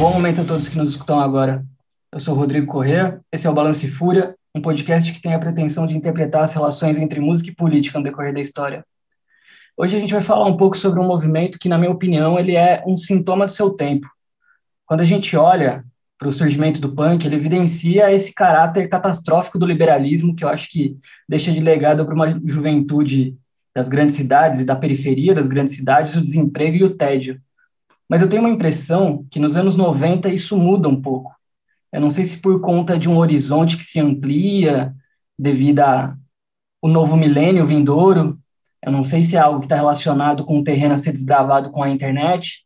[0.00, 1.62] Bom momento a todos que nos escutam agora.
[2.10, 5.84] Eu sou Rodrigo Corrêa, esse é o Balance Fúria, um podcast que tem a pretensão
[5.84, 8.82] de interpretar as relações entre música e política no decorrer da história.
[9.76, 12.56] Hoje a gente vai falar um pouco sobre um movimento que, na minha opinião, ele
[12.56, 14.08] é um sintoma do seu tempo.
[14.86, 15.84] Quando a gente olha
[16.18, 20.70] para o surgimento do punk, ele evidencia esse caráter catastrófico do liberalismo que eu acho
[20.70, 20.96] que
[21.28, 23.36] deixa de legado para uma juventude
[23.74, 27.38] das grandes cidades e da periferia das grandes cidades o desemprego e o tédio.
[28.10, 31.32] Mas eu tenho uma impressão que nos anos 90 isso muda um pouco.
[31.92, 34.92] Eu não sei se por conta de um horizonte que se amplia
[35.38, 36.16] devido ao
[36.82, 38.36] novo milênio vindouro,
[38.84, 41.70] eu não sei se é algo que está relacionado com o terreno a ser desbravado
[41.70, 42.64] com a internet,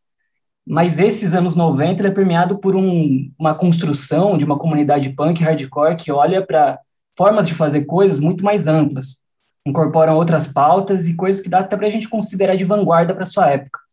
[0.65, 5.43] mas esses anos 90 ele é permeado por um, uma construção de uma comunidade punk
[5.43, 6.79] hardcore que olha para
[7.15, 9.23] formas de fazer coisas muito mais amplas,
[9.63, 13.27] incorporam outras pautas e coisas que dá até para a gente considerar de vanguarda para
[13.27, 13.84] sua época.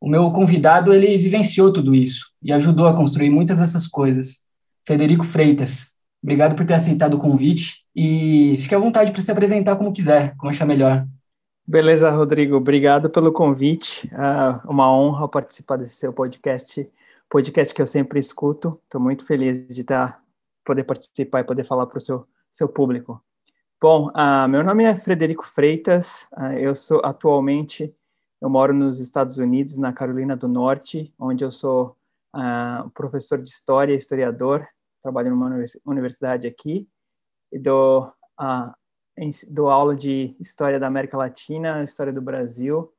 [0.00, 4.44] O meu convidado ele vivenciou tudo isso e ajudou a construir muitas dessas coisas.
[4.86, 5.92] Federico Freitas,
[6.22, 10.34] obrigado por ter aceitado o convite e fique à vontade para se apresentar como quiser,
[10.36, 11.06] como achar melhor.
[11.66, 12.56] Beleza, Rodrigo.
[12.56, 14.10] Obrigado pelo convite.
[14.12, 16.90] É uma honra participar desse seu podcast,
[17.28, 18.80] podcast que eu sempre escuto.
[18.84, 20.20] Estou muito feliz de estar, tá,
[20.64, 23.22] poder participar e poder falar para o seu, seu público.
[23.80, 26.26] Bom, uh, meu nome é Frederico Freitas.
[26.36, 27.94] Uh, eu sou atualmente,
[28.40, 31.96] eu moro nos Estados Unidos, na Carolina do Norte, onde eu sou
[32.34, 34.66] uh, professor de história, historiador.
[35.02, 36.88] Trabalho numa universidade aqui
[37.52, 38.12] e dou
[39.48, 42.90] dou aula de História da América Latina, História do Brasil,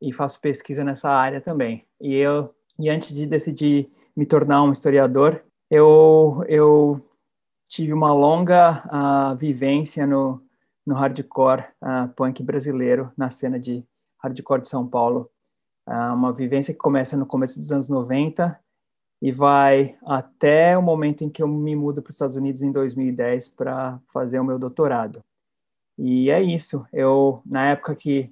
[0.00, 1.84] e faço pesquisa nessa área também.
[2.00, 7.04] E eu e antes de decidir me tornar um historiador, eu eu
[7.68, 10.40] tive uma longa uh, vivência no
[10.84, 13.84] no hardcore uh, punk brasileiro, na cena de
[14.22, 15.30] hardcore de São Paulo.
[15.86, 18.58] Uh, uma vivência que começa no começo dos anos 90
[19.20, 22.72] e vai até o momento em que eu me mudo para os Estados Unidos em
[22.72, 25.20] 2010 para fazer o meu doutorado.
[25.96, 26.86] E é isso.
[26.92, 28.30] Eu na época que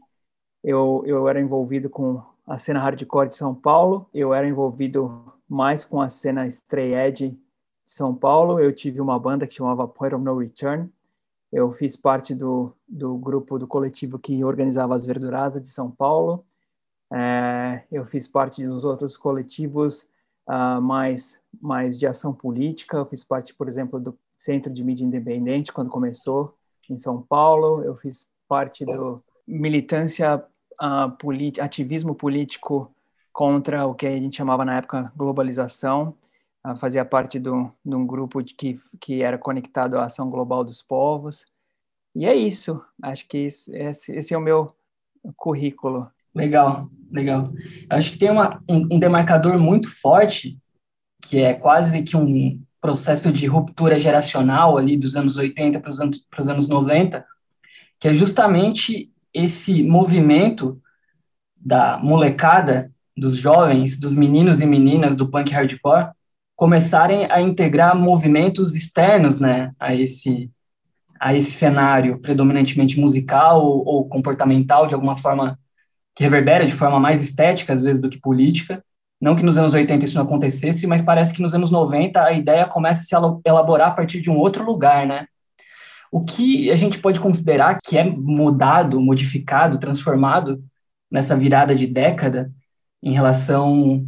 [0.63, 5.85] eu, eu era envolvido com a cena hardcore de São Paulo, eu era envolvido mais
[5.85, 7.39] com a cena Stray Edge de
[7.85, 8.59] São Paulo.
[8.59, 10.91] Eu tive uma banda que chamava Point of No Return.
[11.53, 16.45] Eu fiz parte do, do grupo do coletivo que organizava as Verduradas de São Paulo.
[17.13, 20.07] É, eu fiz parte dos outros coletivos
[20.49, 22.99] uh, mais, mais de ação política.
[22.99, 26.55] Eu fiz parte, por exemplo, do Centro de Mídia Independente, quando começou
[26.89, 27.83] em São Paulo.
[27.83, 30.45] Eu fiz parte do militância,
[30.81, 32.95] uh, ativismo político
[33.33, 36.15] contra o que a gente chamava na época globalização.
[36.79, 40.83] Fazia parte do, de um grupo de que, que era conectado à ação global dos
[40.83, 41.47] povos.
[42.15, 42.83] E é isso.
[43.03, 44.75] Acho que isso, esse, esse é o meu
[45.37, 46.11] currículo.
[46.35, 47.53] Legal, legal.
[47.89, 50.59] Acho que tem uma, um, um, demarcador muito forte,
[51.23, 56.01] que é quase que um processo de ruptura geracional ali dos anos 80 para os
[56.01, 57.25] anos, para os anos 90,
[57.99, 60.81] que é justamente esse movimento
[61.57, 66.11] da molecada, dos jovens, dos meninos e meninas do punk hardcore,
[66.61, 70.51] começarem a integrar movimentos externos né, a, esse,
[71.19, 75.59] a esse cenário predominantemente musical ou, ou comportamental, de alguma forma
[76.15, 78.85] que reverbera de forma mais estética, às vezes, do que política.
[79.19, 82.33] Não que nos anos 80 isso não acontecesse, mas parece que nos anos 90 a
[82.33, 85.29] ideia começa a se elaborar a partir de um outro lugar, né?
[86.13, 90.63] O que a gente pode considerar que é mudado, modificado, transformado
[91.11, 92.53] nessa virada de década
[93.03, 94.07] em relação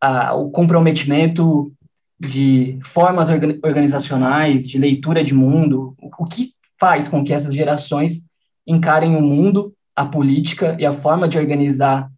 [0.00, 1.72] ao comprometimento
[2.18, 8.26] de formas organizacionais, de leitura de mundo, o que faz com que essas gerações
[8.66, 12.10] encarem o mundo a política e a forma de organizar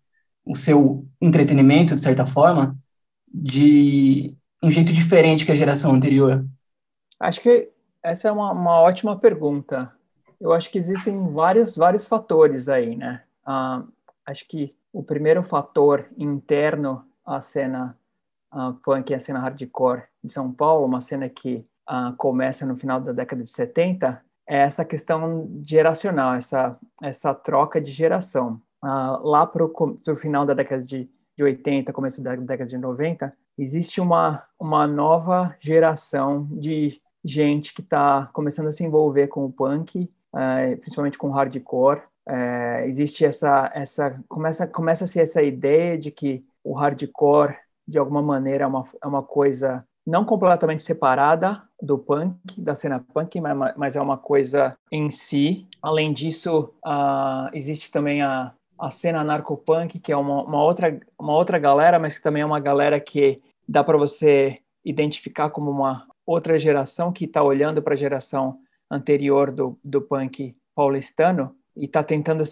[0.44, 2.76] o seu entretenimento, de certa forma,
[3.32, 6.44] de um jeito diferente que a geração anterior?
[7.18, 7.70] Acho que
[8.02, 9.90] essa é uma, uma ótima pergunta.
[10.40, 13.22] Eu acho que existem vários, vários fatores aí, né?
[13.46, 13.86] Uh,
[14.26, 17.96] acho que o primeiro fator interno à cena
[18.52, 23.00] uh, punk, a cena hardcore de São Paulo, uma cena que uh, começa no final
[23.00, 28.60] da década de 70, é essa questão geracional, essa, essa troca de geração.
[28.82, 33.32] Uh, lá para o final da década de, de 80, começo da década de 90,
[33.56, 39.52] existe uma, uma nova geração de gente que está começando a se envolver com o
[39.52, 42.02] punk, uh, principalmente com o hardcore.
[42.28, 47.56] Uh, existe essa, essa começa, começa a ser essa ideia de que o hardcore,
[47.90, 53.04] de alguma maneira, é uma, é uma coisa não completamente separada do punk, da cena
[53.12, 53.40] punk,
[53.76, 55.66] mas é uma coisa em si.
[55.82, 61.34] Além disso, uh, existe também a, a cena narcopunk, que é uma, uma, outra, uma
[61.34, 66.06] outra galera, mas que também é uma galera que dá para você identificar como uma
[66.24, 68.58] outra geração que está olhando para a geração
[68.88, 72.44] anterior do, do punk paulistano e está tentando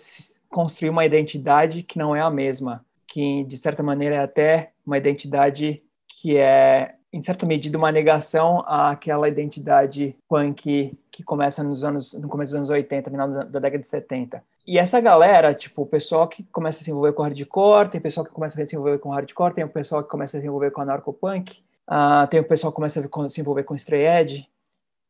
[0.48, 4.98] construir uma identidade que não é a mesma, que de certa maneira é até uma
[4.98, 12.12] identidade que é em certa medida uma negação àquela identidade punk que começa nos anos
[12.12, 14.42] no começo dos anos 80, final da, da década de 70.
[14.66, 18.26] E essa galera, tipo, o pessoal que começa a se envolver com hardcore, tem pessoal
[18.26, 20.70] que começa a se envolver com hardcore, tem o pessoal que começa a se envolver
[20.70, 24.46] com anarcopunk, uh, tem o pessoal que começa a se envolver com stray edge.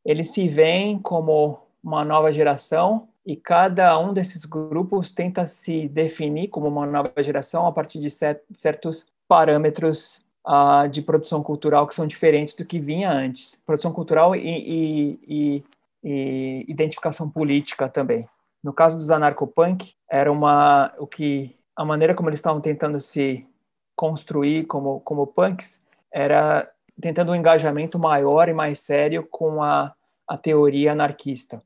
[0.04, 6.48] Eles se veem como uma nova geração e cada um desses grupos tenta se definir
[6.48, 12.06] como uma nova geração a partir de certos parâmetros uh, de produção cultural que são
[12.06, 13.62] diferentes do que vinha antes.
[13.66, 15.64] Produção cultural e, e, e,
[16.02, 18.26] e identificação política também.
[18.62, 23.46] No caso dos anarcopunk, era uma o que a maneira como eles estavam tentando se
[23.94, 25.82] construir como como punks
[26.12, 26.68] era
[27.00, 29.94] tentando um engajamento maior e mais sério com a,
[30.26, 31.62] a teoria anarquista,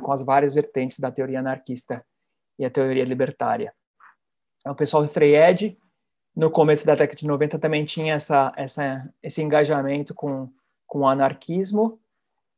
[0.00, 2.04] com as várias vertentes da teoria anarquista
[2.58, 3.74] e a teoria libertária.
[4.66, 5.76] O pessoal Edge
[6.34, 10.50] no começo da década de 90 também tinha essa, essa, esse engajamento com,
[10.86, 12.00] com o anarquismo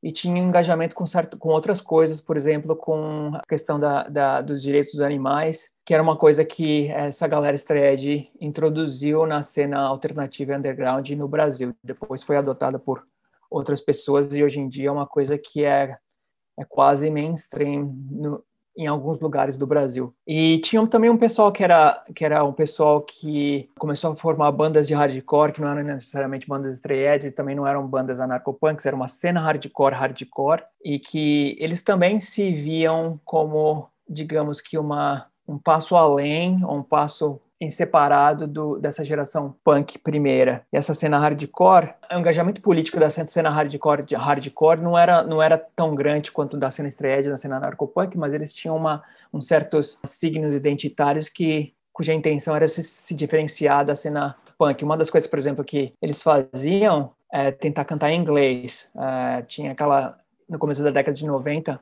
[0.02, 4.40] e tinha engajamento com, certo, com outras coisas, por exemplo, com a questão da, da,
[4.40, 9.80] dos direitos dos animais, que era uma coisa que essa galera Stred introduziu na cena
[9.80, 11.74] alternativa underground no Brasil.
[11.82, 13.06] Depois foi adotada por
[13.50, 15.96] outras pessoas e hoje em dia é uma coisa que é,
[16.58, 18.42] é quase mainstream no,
[18.76, 20.14] em alguns lugares do Brasil.
[20.26, 24.52] E tinha também um pessoal que era que era um pessoal que começou a formar
[24.52, 28.84] bandas de hardcore, que não eram necessariamente bandas estreetes, e também não eram bandas anarcopunks,
[28.84, 35.26] era uma cena hardcore, hardcore, e que eles também se viam como, digamos que uma
[35.48, 40.64] um passo além, um passo em separado do, dessa geração punk primeira.
[40.72, 45.42] E essa cena hardcore, o engajamento político da cena hardcore, de hardcore não era não
[45.42, 49.40] era tão grande quanto da cena estreia da cena narcopunk, mas eles tinham uma um
[49.40, 54.84] certos signos identitários que cuja intenção era se, se diferenciar da cena punk.
[54.84, 58.88] Uma das coisas, por exemplo, que eles faziam é tentar cantar em inglês.
[58.94, 60.18] É, tinha aquela
[60.48, 61.80] no começo da década de 90,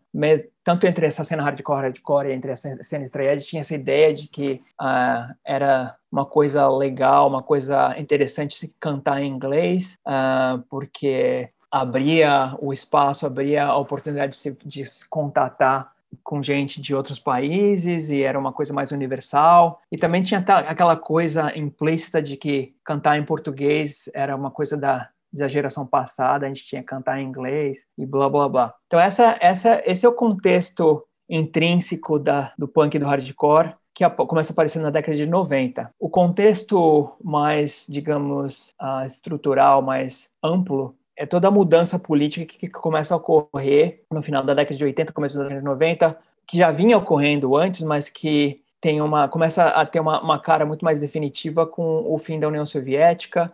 [0.62, 4.26] tanto entre essa cena hardcore, hardcore e entre essa cena estreia, tinha essa ideia de
[4.28, 11.50] que uh, era uma coisa legal, uma coisa interessante se cantar em inglês, uh, porque
[11.70, 17.18] abria o espaço, abria a oportunidade de se, de se contatar com gente de outros
[17.18, 19.80] países e era uma coisa mais universal.
[19.90, 25.08] E também tinha aquela coisa implícita de que cantar em português era uma coisa da
[25.34, 28.74] da geração passada, a gente tinha que cantar em inglês e blá blá blá.
[28.86, 34.08] Então essa, essa, esse é o contexto intrínseco da, do punk e do hardcore que
[34.10, 35.90] começa a aparecer na década de 90.
[36.00, 42.68] O contexto mais, digamos, uh, estrutural, mais amplo, é toda a mudança política que, que
[42.68, 46.58] começa a ocorrer no final da década de 80, começo da década de 90, que
[46.58, 50.84] já vinha ocorrendo antes, mas que tem uma começa a ter uma, uma cara muito
[50.84, 53.52] mais definitiva com o fim da União Soviética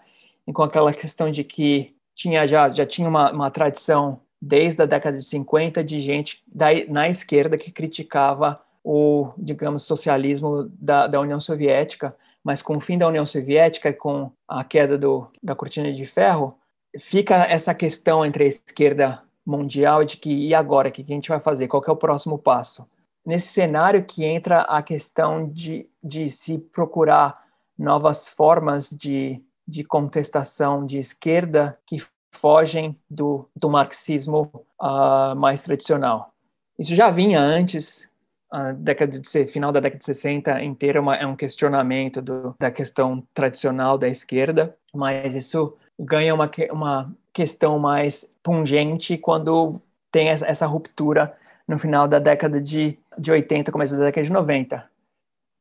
[0.52, 5.16] com aquela questão de que tinha já, já tinha uma, uma tradição desde a década
[5.16, 11.40] de 50 de gente da, na esquerda que criticava o, digamos, socialismo da, da União
[11.40, 15.92] Soviética, mas com o fim da União Soviética e com a queda do, da cortina
[15.92, 16.58] de ferro,
[16.98, 21.28] fica essa questão entre a esquerda mundial de que e agora, o que a gente
[21.28, 21.68] vai fazer?
[21.68, 22.86] Qual é o próximo passo?
[23.24, 27.44] Nesse cenário que entra a questão de, de se procurar
[27.78, 34.50] novas formas de de contestação de esquerda que fogem do, do marxismo
[34.80, 36.34] uh, mais tradicional.
[36.78, 38.08] Isso já vinha antes,
[38.50, 42.70] a década de final da década de 60 inteira uma, é um questionamento do, da
[42.70, 50.66] questão tradicional da esquerda, mas isso ganha uma, uma questão mais pungente quando tem essa
[50.66, 51.32] ruptura
[51.68, 54.90] no final da década de, de 80, começo da década de 90.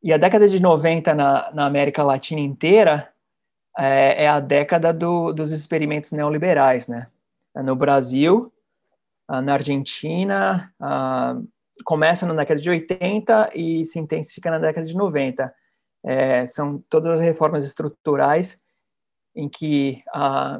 [0.01, 3.09] E a década de 90 na, na América Latina inteira
[3.79, 7.07] é, é a década do, dos experimentos neoliberais, né?
[7.55, 8.53] No Brasil,
[9.27, 10.71] na Argentina,
[11.83, 15.53] começa na década de 80 e se intensifica na década de 90.
[16.05, 18.59] É, são todas as reformas estruturais
[19.35, 20.03] em que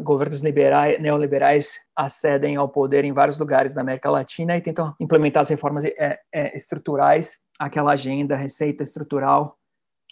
[0.02, 5.42] governos liberais, neoliberais acedem ao poder em vários lugares da América Latina e tentam implementar
[5.42, 9.58] as reformas é, é, estruturais, aquela agenda, receita estrutural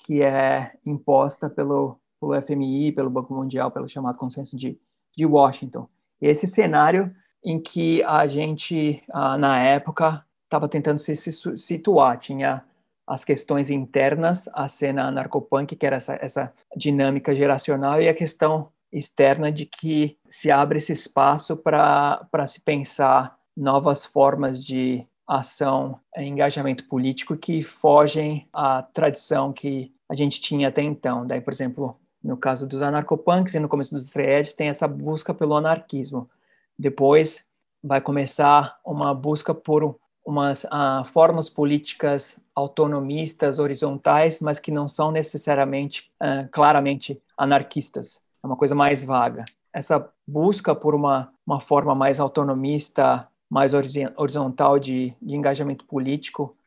[0.05, 4.79] que é imposta pelo pelo FMI, pelo Banco Mundial, pelo chamado consenso de,
[5.15, 5.87] de Washington.
[6.21, 12.63] Esse cenário em que a gente, ah, na época, estava tentando se, situar, tinha
[13.05, 18.69] as questões internas, a cena narcopunk, que era essa, essa dinâmica geracional, e a questão
[18.91, 26.87] externa de que se abre esse espaço para se pensar novas formas de ação, engajamento
[26.87, 31.25] político que fogem à tradição que a gente tinha até então.
[31.27, 35.33] Daí, por exemplo, no caso dos anarcopunks e no começo dos threads, tem essa busca
[35.33, 36.29] pelo anarquismo.
[36.77, 37.45] Depois
[37.81, 45.09] vai começar uma busca por umas uh, formas políticas autonomistas, horizontais, mas que não são
[45.09, 48.21] necessariamente uh, claramente anarquistas.
[48.43, 49.45] É uma coisa mais vaga.
[49.71, 56.57] Essa busca por uma, uma forma mais autonomista, mais horizontal de, de engajamento político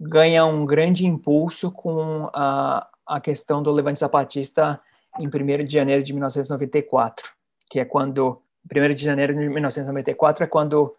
[0.00, 4.80] ganha um grande impulso com a, a questão do levante zapatista
[5.18, 7.30] em 1 de janeiro de 1994,
[7.70, 10.94] que é quando 1 de janeiro de 1994 é quando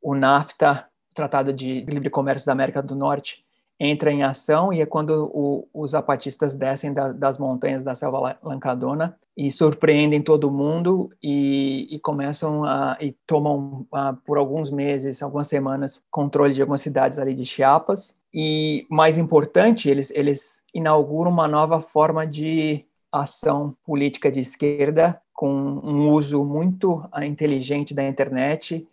[0.00, 3.44] o NAFTA, Tratado de Livre Comércio da América do Norte,
[3.80, 8.36] entra em ação e é quando o, os zapatistas descem da, das montanhas da selva
[8.42, 15.22] lancadona e surpreendem todo mundo e, e começam a e tomam a, por alguns meses,
[15.22, 21.30] algumas semanas, controle de algumas cidades ali de Chiapas e mais importante, eles eles inauguram
[21.30, 28.06] uma nova forma de ação política de esquerda com um uso muito ah, inteligente da
[28.06, 28.86] internet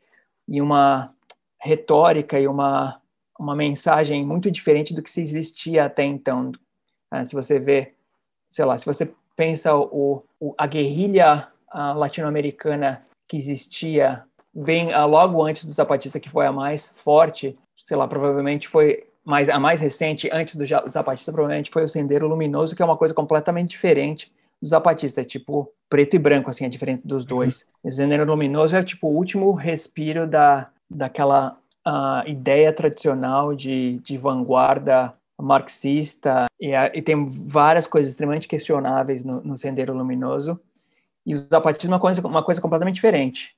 [0.47, 1.13] e uma
[1.59, 3.01] retórica e uma
[3.37, 6.53] uma mensagem muito diferente do que se existia até então.
[7.11, 7.93] Ah, se você vê,
[8.49, 14.23] sei lá, se você pensa o, o a guerrilha latino-americana que existia
[14.53, 19.49] bem logo antes do Zapatista, que foi a mais forte, sei lá, provavelmente foi mais
[19.49, 23.13] a mais recente antes do Zapatista, provavelmente foi o Sendero Luminoso, que é uma coisa
[23.13, 27.29] completamente diferente do Zapatista, é tipo preto e branco, assim, a diferença dos uhum.
[27.29, 27.65] dois.
[27.83, 27.89] Uhum.
[27.89, 34.17] O Sendero Luminoso é tipo o último respiro da daquela a ideia tradicional de, de
[34.17, 40.59] vanguarda marxista e, e, tem várias coisas extremamente questionáveis no, no Sendero Luminoso
[41.25, 43.54] e o zapatismo é uma coisa, uma coisa completamente diferente.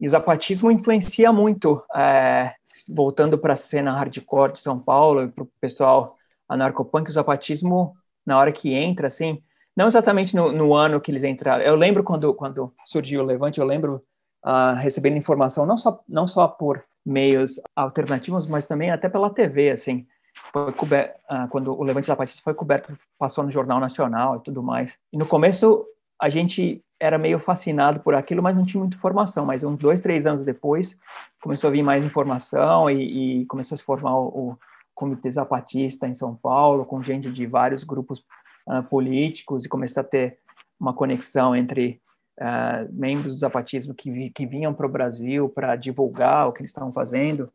[0.00, 2.54] E o zapatismo influencia muito, é,
[2.88, 6.16] voltando para a cena hardcore de São Paulo para o pessoal
[6.48, 9.42] anarcopunk, o zapatismo, na hora que entra, assim,
[9.76, 11.62] não exatamente no, no, ano que eles entraram.
[11.62, 14.02] Eu lembro quando, quando surgiu o Levante, eu lembro
[14.44, 19.70] uh, recebendo informação, não só, não só por meios alternativos, mas também até pela TV,
[19.70, 20.06] assim.
[20.52, 24.96] Foi uh, quando o Levante Zapatista foi coberto, passou no Jornal Nacional e tudo mais.
[25.12, 25.84] E no começo
[26.18, 29.46] a gente era meio fascinado por aquilo, mas não tinha muita informação.
[29.46, 30.98] Mas uns dois, três anos depois,
[31.40, 34.58] começou a vir mais informação e, e começou a se formar o, o,
[34.92, 38.22] Comitê Zapatista em São Paulo, com gente de vários grupos
[38.68, 40.38] uh, políticos, e começou a ter
[40.78, 42.02] uma conexão entre
[42.38, 46.60] uh, membros do zapatismo que, vi, que vinham para o Brasil para divulgar o que
[46.60, 47.50] eles estavam fazendo,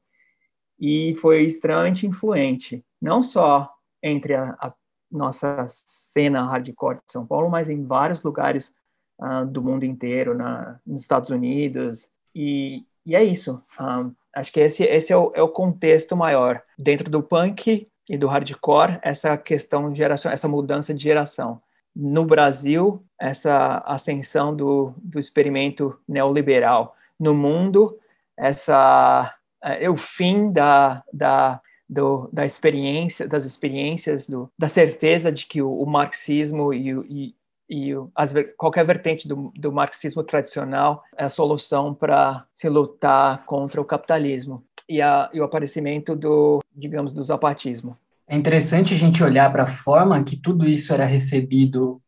[0.80, 3.72] e foi extremamente influente, não só
[4.02, 4.74] entre a, a
[5.12, 8.74] nossa cena hardcore de São Paulo, mas em vários lugares
[9.20, 13.64] uh, do mundo inteiro, na, nos Estados Unidos, e, e é isso.
[13.80, 16.62] Um, acho que esse, esse é, o, é o contexto maior.
[16.78, 21.62] Dentro do punk e do hardcore, essa questão de geração, essa mudança de geração
[21.96, 26.96] no Brasil essa ascensão do, do experimento neoliberal.
[27.20, 27.98] No mundo,
[28.38, 35.46] essa é, o fim da, da, do, da experiência, das experiências, do, da certeza de
[35.46, 37.36] que o, o marxismo e, e,
[37.70, 43.82] e as, qualquer vertente do, do marxismo tradicional é a solução para se lutar contra
[43.82, 47.98] o capitalismo e, a, e o aparecimento do, digamos, do zapatismo.
[48.28, 52.02] É interessante a gente olhar para a forma que tudo isso era recebido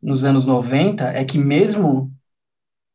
[0.00, 2.12] nos anos 90, é que mesmo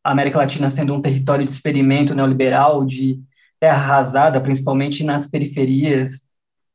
[0.03, 3.21] a América Latina sendo um território de experimento neoliberal, de
[3.59, 6.27] terra arrasada, principalmente nas periferias,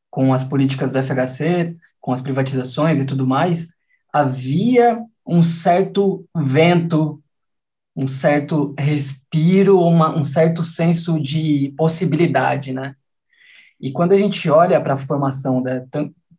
[0.09, 3.69] com as políticas do FHC, com as privatizações e tudo mais,
[4.11, 7.21] havia um certo vento,
[7.95, 12.95] um certo respiro, uma, um certo senso de possibilidade, né?
[13.79, 15.83] E quando a gente olha para a formação da,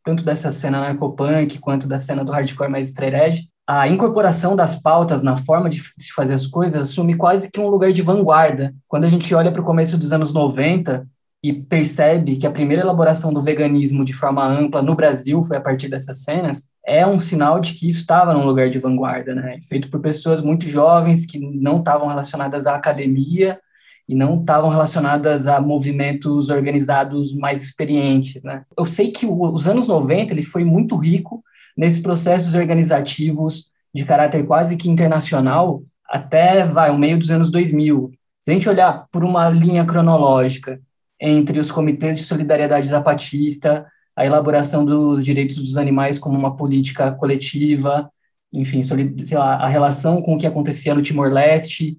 [0.03, 5.23] tanto dessa cena narcopunk quanto da cena do hardcore mais straight a incorporação das pautas
[5.23, 8.75] na forma de se fazer as coisas assume quase que um lugar de vanguarda.
[8.87, 11.09] Quando a gente olha para o começo dos anos 90
[11.43, 15.61] e percebe que a primeira elaboração do veganismo de forma ampla no Brasil foi a
[15.61, 19.59] partir dessas cenas, é um sinal de que isso estava num lugar de vanguarda, né?
[19.69, 23.59] Feito por pessoas muito jovens que não estavam relacionadas à academia
[24.07, 28.65] e não estavam relacionadas a movimentos organizados mais experientes, né?
[28.77, 31.43] Eu sei que os anos 90 ele foi muito rico
[31.77, 38.13] nesses processos organizativos de caráter quase que internacional até vai o meio dos anos 2000.
[38.43, 40.79] Se a gente olhar por uma linha cronológica
[41.19, 47.13] entre os comitês de solidariedade zapatista, a elaboração dos direitos dos animais como uma política
[47.13, 48.11] coletiva
[48.55, 51.99] enfim, sei lá, a relação com o que acontecia no Timor-Leste,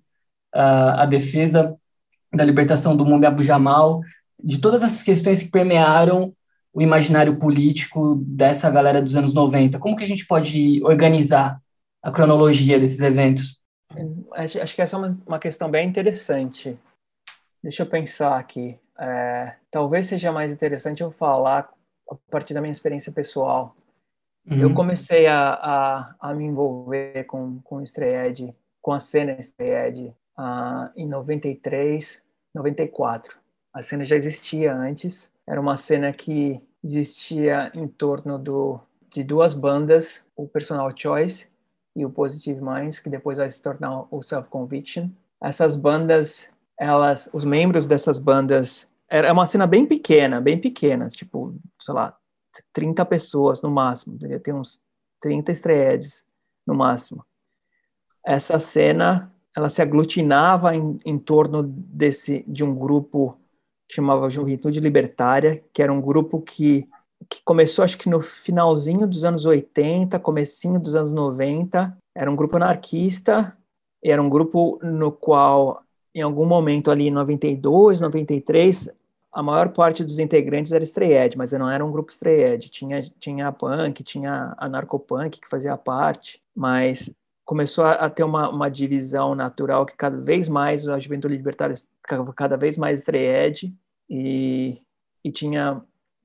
[0.53, 1.75] a, a defesa
[2.33, 4.01] da libertação do Mumbi Abu Jamal,
[4.41, 6.33] de todas essas questões que permearam
[6.73, 9.77] o imaginário político dessa galera dos anos 90.
[9.79, 11.61] Como que a gente pode organizar
[12.01, 13.59] a cronologia desses eventos?
[14.33, 16.77] Acho, acho que essa é uma, uma questão bem interessante.
[17.61, 18.77] Deixa eu pensar aqui.
[18.97, 21.69] É, talvez seja mais interessante eu falar
[22.09, 23.75] a partir da minha experiência pessoal.
[24.49, 24.57] Uhum.
[24.57, 30.13] Eu comecei a, a, a, me envolver com, com o Stray com a cena Stray
[30.37, 32.21] uh, em 93,
[32.53, 33.35] 94.
[33.73, 35.31] A cena já existia antes.
[35.47, 38.79] Era uma cena que existia em torno do,
[39.11, 41.47] de duas bandas, o Personal Choice
[41.95, 45.09] e o Positive Minds, que depois vai se tornar o Self Conviction.
[45.41, 51.55] Essas bandas, elas, os membros dessas bandas, era uma cena bem pequena, bem pequena, tipo,
[51.79, 52.17] sei lá,
[52.73, 54.79] 30 pessoas no máximo, devia ter uns
[55.21, 56.25] 30 estreedes
[56.65, 57.25] no máximo.
[58.25, 63.37] Essa cena, ela se aglutinava em, em torno desse de um grupo
[63.87, 66.89] que chamava Juventude Libertária, que era um grupo que,
[67.29, 72.35] que começou acho que no finalzinho dos anos 80, comecinho dos anos 90, era um
[72.35, 73.55] grupo anarquista,
[74.03, 75.84] era um grupo no qual
[76.15, 78.89] em algum momento ali em 92, 93,
[79.33, 83.49] a maior parte dos integrantes era Stray mas não era um grupo Stray Tinha, tinha
[83.49, 87.11] a punk, tinha a narcopunk que fazia parte, mas
[87.43, 91.75] começou a, a ter uma, uma, divisão natural que cada vez mais a juventude libertária
[92.33, 93.75] cada vez mais Stray
[94.09, 94.81] e,
[95.21, 95.81] e tinha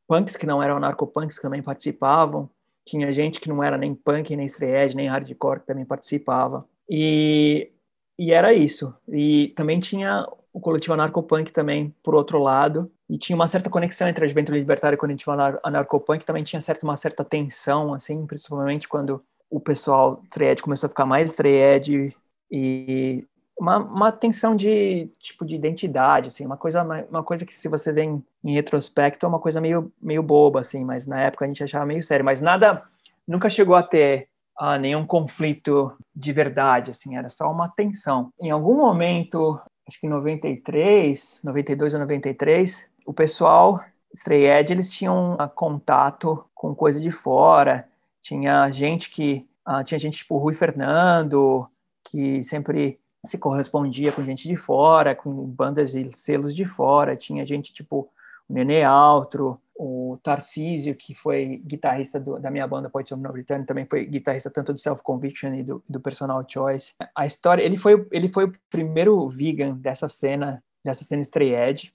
[0.07, 2.49] punks que não eram narcopunks que também participavam,
[2.87, 6.65] tinha gente que não era nem punk, nem Stray nem hardcore que também participava.
[6.89, 7.73] E,
[8.21, 8.95] e era isso.
[9.09, 14.07] E também tinha o coletivo anarcopunk também, por outro lado, e tinha uma certa conexão
[14.07, 15.31] entre a juventude libertária e o coletivo
[15.65, 20.91] anarcopunk, também tinha certa, uma certa tensão, assim, principalmente quando o pessoal tried começou a
[20.91, 22.15] ficar mais tried
[22.51, 23.27] e
[23.59, 27.91] uma, uma tensão de tipo de identidade, assim, uma coisa, uma coisa que se você
[27.91, 31.49] vê em, em retrospecto é uma coisa meio, meio boba, assim, mas na época a
[31.49, 32.83] gente achava meio sério, mas nada,
[33.27, 34.29] nunca chegou a ter
[34.63, 38.31] ah, nenhum conflito de verdade, assim, era só uma tensão.
[38.39, 43.83] Em algum momento acho que em 93, 92 ou 93, o pessoal
[44.15, 47.89] Stray Edge, eles tinham uh, contato com coisa de fora,
[48.21, 51.67] tinha gente que, uh, tinha gente tipo Rui Fernando,
[52.05, 57.47] que sempre se correspondia com gente de fora, com bandas e selos de fora, tinha
[57.47, 58.11] gente tipo
[58.47, 63.65] Nenê Altro, o Tarcísio, que foi guitarrista do, da minha banda Poets of No Return,
[63.65, 66.93] também foi guitarrista tanto do Self Conviction e do, do Personal Choice.
[67.17, 71.95] A história, ele foi, ele foi o primeiro vegan dessa cena, dessa cena Edge,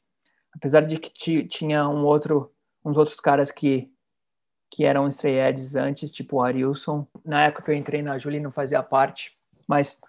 [0.51, 2.51] apesar de que tinha um outro,
[2.83, 3.91] uns outros caras que
[4.71, 7.07] que eram Stray Edges antes, tipo o Arilson.
[7.23, 10.01] Na época que eu entrei na Julie não fazia parte, mas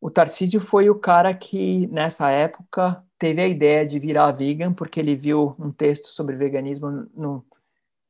[0.00, 4.98] o Tarcísio foi o cara que, nessa época, teve a ideia de virar vegan, porque
[4.98, 7.44] ele viu um texto sobre veganismo no,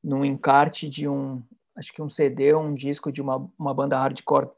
[0.02, 1.42] num encarte de um,
[1.74, 4.50] acho que um CD, um disco de uma, uma banda hardcore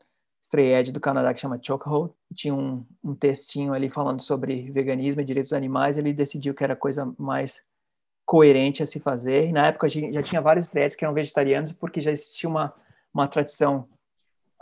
[0.42, 2.12] stray do Canadá que chama Chokehold.
[2.34, 5.96] Tinha um, um textinho ali falando sobre veganismo e direitos animais.
[5.96, 7.62] Ele decidiu que era a coisa mais
[8.26, 9.48] coerente a se fazer.
[9.48, 12.74] E na época já tinha vários stray que eram vegetarianos, porque já existia uma,
[13.14, 13.88] uma tradição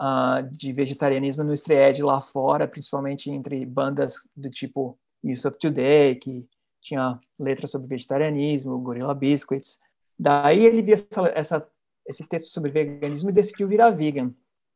[0.01, 6.15] uh, de vegetarianismo no stray lá fora, principalmente entre bandas do tipo Use of Today,
[6.15, 6.49] que
[6.81, 9.79] tinha letras sobre vegetarianismo, Gorilla Biscuits.
[10.19, 11.69] Daí ele viu essa, essa,
[12.07, 14.35] esse texto sobre veganismo e decidiu virar vegan.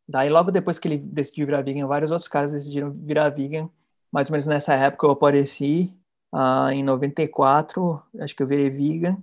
[0.09, 3.71] Daí logo depois que ele decidiu virar vegan, vários outros caras decidiram virar vegan.
[4.13, 5.95] Mais ou menos nessa época eu apareci,
[6.33, 9.17] uh, em 94, acho que eu virei vegan.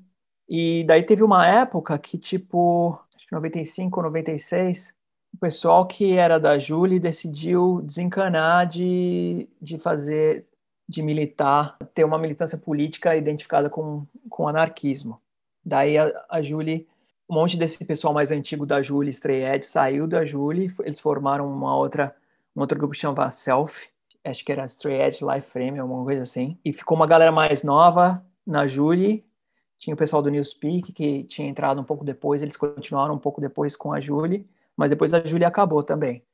[0.50, 4.94] E daí teve uma época que, tipo, acho que 95 ou 96,
[5.34, 10.44] o pessoal que era da Julie decidiu desencanar de, de fazer,
[10.88, 15.22] de militar, ter uma militância política identificada com, com anarquismo.
[15.63, 16.88] Daí a, a Julie,
[17.30, 21.52] um monte desse pessoal mais antigo da Julie, Stray Edge, saiu da Julie, eles formaram
[21.52, 22.15] uma outra,
[22.56, 23.89] um outro grupo que chamava Self,
[24.24, 27.63] acho que era Stray Edge Life Frame, alguma coisa assim, e ficou uma galera mais
[27.63, 29.26] nova na Julie,
[29.78, 33.39] tinha o pessoal do Newspeak que tinha entrado um pouco depois, eles continuaram um pouco
[33.39, 34.48] depois com a Julie,
[34.82, 36.26] mas depois a Júlia acabou também.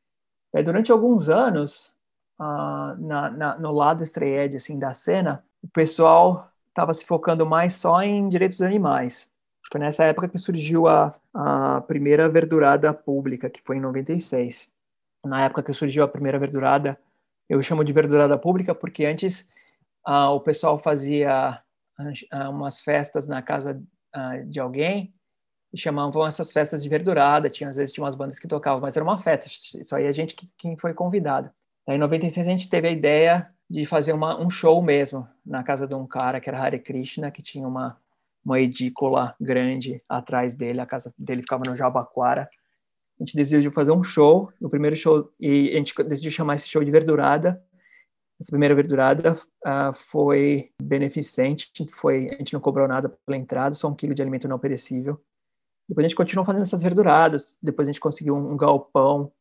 [0.53, 1.93] É, durante alguns anos,
[2.39, 7.73] uh, na, na, no lado estreed assim da cena, o pessoal estava se focando mais
[7.73, 9.27] só em direitos dos animais.
[9.69, 14.69] Foi nessa época que surgiu a, a primeira verdurada pública, que foi em 96.
[15.25, 16.97] Na época que surgiu a primeira verdurada,
[17.49, 19.41] eu chamo de verdurada pública porque antes
[20.07, 21.61] uh, o pessoal fazia
[21.99, 23.77] uh, umas festas na casa
[24.47, 25.13] de alguém
[25.77, 29.03] chamavam essas festas de verdurada, tinha, às vezes tinha umas bandas que tocavam, mas era
[29.03, 29.49] uma festa,
[29.83, 31.49] só aí a gente que, quem foi convidado.
[31.85, 35.63] Daí em 96 a gente teve a ideia de fazer uma, um show mesmo na
[35.63, 37.97] casa de um cara que era Hare Krishna, que tinha uma,
[38.43, 42.49] uma edícula grande atrás dele, a casa dele ficava no Jabaquara.
[43.19, 46.67] A gente decidiu fazer um show, o primeiro show, e a gente decidiu chamar esse
[46.67, 47.61] show de Verdurada.
[48.39, 49.33] Essa primeira verdurada
[49.65, 54.21] uh, foi beneficente, foi, a gente não cobrou nada pela entrada, só um quilo de
[54.21, 55.19] alimento não perecível.
[55.87, 59.31] Depois a gente continuou fazendo essas verduradas, depois a gente conseguiu um, galpão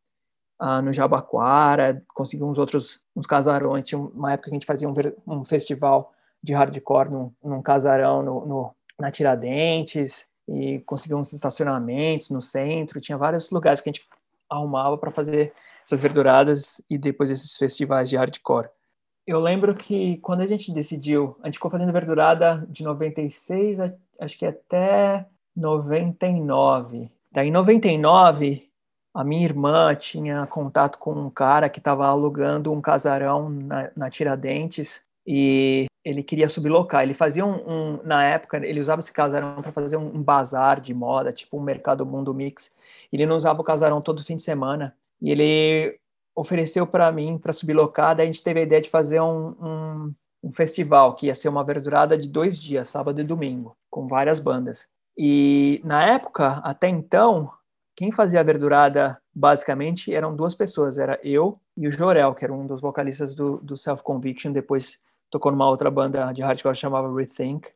[0.61, 3.85] uh, no Jabaquara, conseguiu uns outros uns casarões.
[3.85, 4.94] Tinha uma época que a gente fazia um,
[5.26, 12.30] um festival de hardcore num, num casarão no, no, na Tiradentes e conseguiu uns estacionamentos
[12.30, 13.00] no centro.
[13.00, 14.06] Tinha vários lugares que a gente
[14.48, 15.52] arrumava para fazer
[15.85, 18.68] essas verduradas e depois esses festivais de hardcore.
[19.26, 23.80] Eu lembro que quando a gente decidiu, a gente ficou fazendo verdurada de 96,
[24.20, 25.26] acho que até
[25.57, 27.11] 99.
[27.33, 28.69] Daí em 99,
[29.14, 34.11] a minha irmã tinha contato com um cara que estava alugando um casarão na, na,
[34.11, 37.03] Tiradentes e ele queria sublocar.
[37.03, 40.81] Ele fazia um, um na época, ele usava esse casarão para fazer um, um, bazar
[40.81, 42.73] de moda, tipo um mercado mundo mix.
[43.12, 45.99] Ele não usava o casarão todo fim de semana e ele
[46.35, 48.14] ofereceu para mim para sublocar.
[48.14, 51.64] Daí a gente teve a ideia de fazer um, um festival que ia ser uma
[51.64, 54.87] verdurada de dois dias, sábado e domingo, com várias bandas.
[55.16, 57.50] E na época, até então,
[57.94, 62.52] quem fazia a verdurada basicamente eram duas pessoas, era eu e o Jorel, que era
[62.52, 64.98] um dos vocalistas do, do Self Conviction, depois
[65.31, 67.68] tocou numa outra banda de hardcore que chamava Rethink.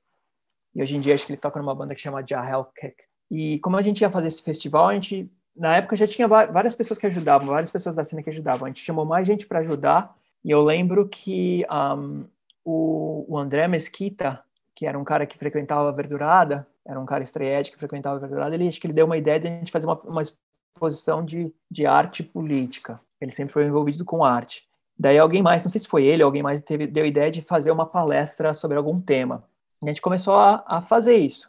[0.75, 2.95] E hoje em dia acho que ele toca numa banda que chama Jahel Kick.
[3.31, 6.75] E como a gente ia fazer esse festival, a gente na época já tinha várias
[6.75, 8.67] pessoas que ajudavam, várias pessoas da cena que ajudavam.
[8.67, 10.15] A gente chamou mais gente para ajudar.
[10.45, 12.25] E eu lembro que um,
[12.65, 14.43] o, o André Mesquita,
[14.75, 18.19] que era um cara que frequentava a verdurada, era um cara estreante que frequentava a
[18.19, 21.25] Verdurada, ele acho que ele deu uma ideia de a gente fazer uma, uma exposição
[21.25, 23.01] de, de arte política.
[23.21, 24.69] Ele sempre foi envolvido com arte.
[24.99, 27.43] Daí alguém mais, não sei se foi ele, alguém mais teve, deu a ideia de
[27.43, 29.45] fazer uma palestra sobre algum tema.
[29.85, 31.49] E a gente começou a, a fazer isso.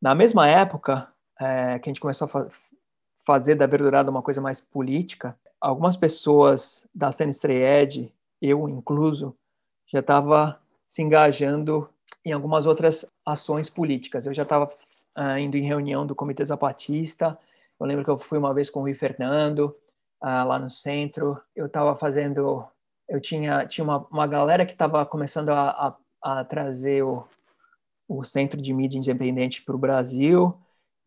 [0.00, 1.08] Na mesma época
[1.40, 2.48] é, que a gente começou a fa
[3.26, 9.36] fazer da Verdurada uma coisa mais política, algumas pessoas da cena Estreed, eu incluso,
[9.84, 11.90] já estava se engajando
[12.24, 14.24] em algumas outras ações políticas.
[14.24, 14.70] Eu já estava uh,
[15.16, 17.36] ah, indo em reunião do Comitê Zapatista.
[17.78, 19.76] Eu lembro que eu fui uma vez com o Rui Fernando
[20.22, 21.40] uh, lá no centro.
[21.54, 22.64] Eu estava fazendo,
[23.08, 27.26] eu tinha tinha uma, uma galera que estava começando a, a, a, trazer o,
[28.08, 30.56] o Centro de Mídia Independente para o Brasil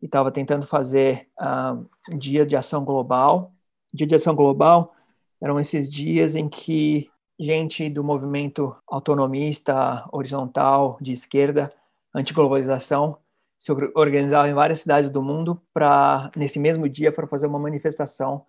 [0.02, 3.52] e estava tentando fazer uh, dia de ação global.
[3.92, 4.94] Dia de ação global
[5.42, 11.70] eram esses dias em que gente do movimento autonomista, horizontal, de esquerda,
[12.14, 13.18] antiglobalização,
[13.58, 18.46] se organizava em várias cidades do mundo para nesse mesmo dia para fazer uma manifestação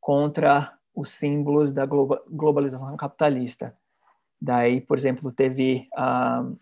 [0.00, 3.76] contra os símbolos da globalização capitalista.
[4.40, 6.58] Daí, por exemplo, teve uh,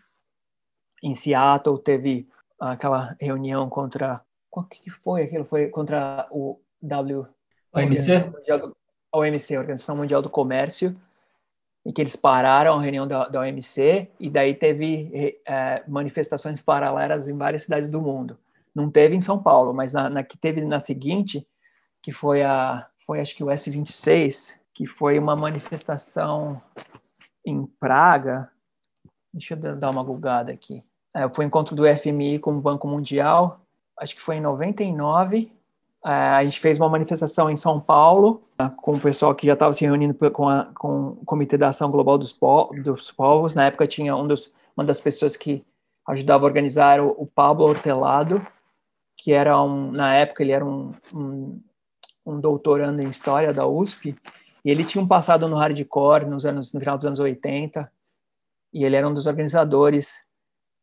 [1.01, 2.27] em Seattle teve
[2.59, 5.45] aquela reunião contra o que foi aquilo?
[5.45, 7.25] Foi contra o W
[7.73, 8.31] OMC,
[9.13, 10.99] OMC, Organização Mundial do Comércio,
[11.89, 17.27] em que eles pararam a reunião da, da OMC e daí teve é, manifestações paralelas
[17.27, 18.37] em várias cidades do mundo.
[18.75, 21.47] Não teve em São Paulo, mas na, na que teve na seguinte,
[21.99, 26.61] que foi a foi acho que o S26, que foi uma manifestação
[27.43, 28.51] em Praga.
[29.33, 30.83] Deixa eu dar uma gulgada aqui.
[31.11, 33.65] É, foi o encontro do FMI com o Banco Mundial,
[33.97, 35.58] acho que foi em 99, é,
[36.03, 39.73] a gente fez uma manifestação em São Paulo né, com o pessoal que já estava
[39.73, 43.53] se reunindo com, a, com o Comitê da Ação Global dos, po dos Povos.
[43.53, 45.65] Na época tinha um dos, uma das pessoas que
[46.07, 48.45] ajudava a organizar o, o Pablo Hortelado,
[49.17, 51.61] que era um, na época ele era um, um,
[52.25, 54.15] um, doutorando em História da USP,
[54.63, 57.91] e ele tinha um passado no hardcore nos anos, no final dos anos 80,
[58.73, 60.23] e ele era um dos organizadores.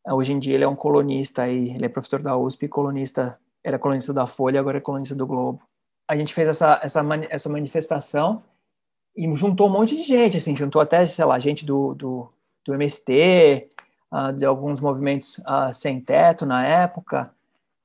[0.09, 3.81] Hoje em dia ele é um colunista, e ele é professor da USP, colunista era
[3.81, 5.61] colunista da Folha, agora é colunista do Globo.
[6.09, 8.45] A gente fez essa, essa, essa manifestação
[9.17, 12.29] e juntou um monte de gente, assim, juntou até, sei lá, gente do, do,
[12.65, 13.69] do MST,
[14.13, 17.35] uh, ah, de alguns movimentos uh, sem teto na época,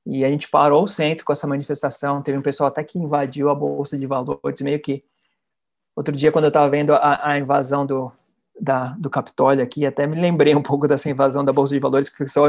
[0.06, 3.50] e a gente parou o centro com essa manifestação, teve um pessoal até que invadiu
[3.50, 5.02] a Bolsa de Valores, meio que...
[5.96, 8.12] Outro dia, quando eu estava vendo a, a invasão do,
[8.58, 12.08] da, do Capitólio aqui, até me lembrei um pouco dessa invasão da Bolsa de Valores,
[12.08, 12.46] que o pessoal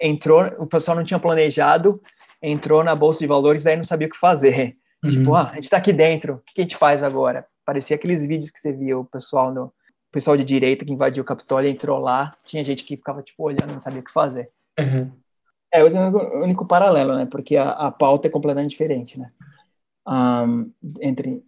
[0.00, 2.00] entrou, o pessoal não tinha planejado,
[2.42, 4.76] entrou na bolsa de valores e aí não sabia o que fazer.
[5.02, 5.10] Uhum.
[5.10, 7.46] Tipo, ah, a gente está aqui dentro, o que, que, a gente faz agora?
[7.64, 9.72] Parecia aqueles vídeos que você via o pessoal no
[10.10, 13.44] o pessoal de direita que invadiu o Capitólio entrou lá, tinha gente que ficava tipo
[13.44, 14.50] olhando, não sabia o que fazer.
[14.76, 15.12] Uhum.
[15.72, 17.26] É, esse é o único paralelo, né?
[17.26, 19.30] Porque a, a pauta é completamente diferente, né?
[20.04, 21.44] Um, entre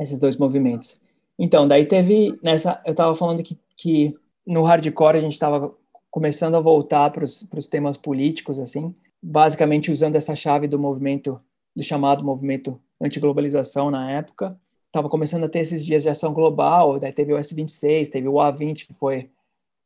[0.00, 0.98] esses dois movimentos.
[1.38, 4.16] Então, daí teve nessa, eu estava falando que, que
[4.46, 5.74] no hardcore a gente estava
[6.10, 11.40] começando a voltar para os temas políticos, assim, basicamente usando essa chave do movimento,
[11.74, 14.58] do chamado movimento antiglobalização na época.
[14.86, 18.34] Estava começando a ter esses dias de ação global, daí teve o S26, teve o
[18.34, 19.30] A20, que foi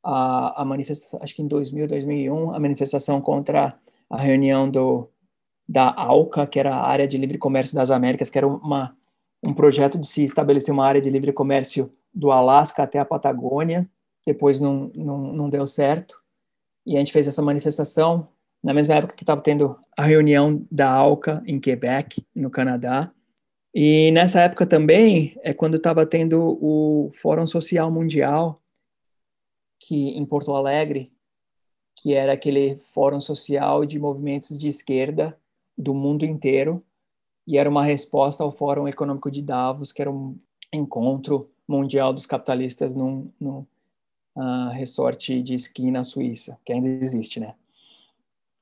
[0.03, 5.09] a, a manifestação, acho que em 2000, 2001, a manifestação contra a reunião do,
[5.69, 8.97] da ALCA, que era a Área de Livre Comércio das Américas, que era uma,
[9.43, 13.88] um projeto de se estabelecer uma área de livre comércio do Alasca até a Patagônia.
[14.27, 16.21] Depois não, não, não deu certo.
[16.85, 18.29] E a gente fez essa manifestação
[18.62, 23.12] na mesma época que estava tendo a reunião da ALCA em Quebec, no Canadá.
[23.75, 28.61] E nessa época também é quando estava tendo o Fórum Social Mundial,
[29.79, 31.12] que em Porto Alegre,
[31.96, 35.38] que era aquele fórum social de movimentos de esquerda
[35.77, 36.85] do mundo inteiro,
[37.46, 40.38] e era uma resposta ao Fórum Econômico de Davos, que era um
[40.73, 43.66] encontro mundial dos capitalistas num, num
[44.37, 47.55] uh, resort de esqui na Suíça, que ainda existe, né?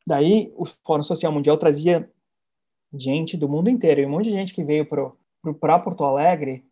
[0.08, 2.10] Daí o Fórum Social Mundial trazia
[2.94, 6.64] gente do mundo inteiro, e um monte de gente que veio para Porto Alegre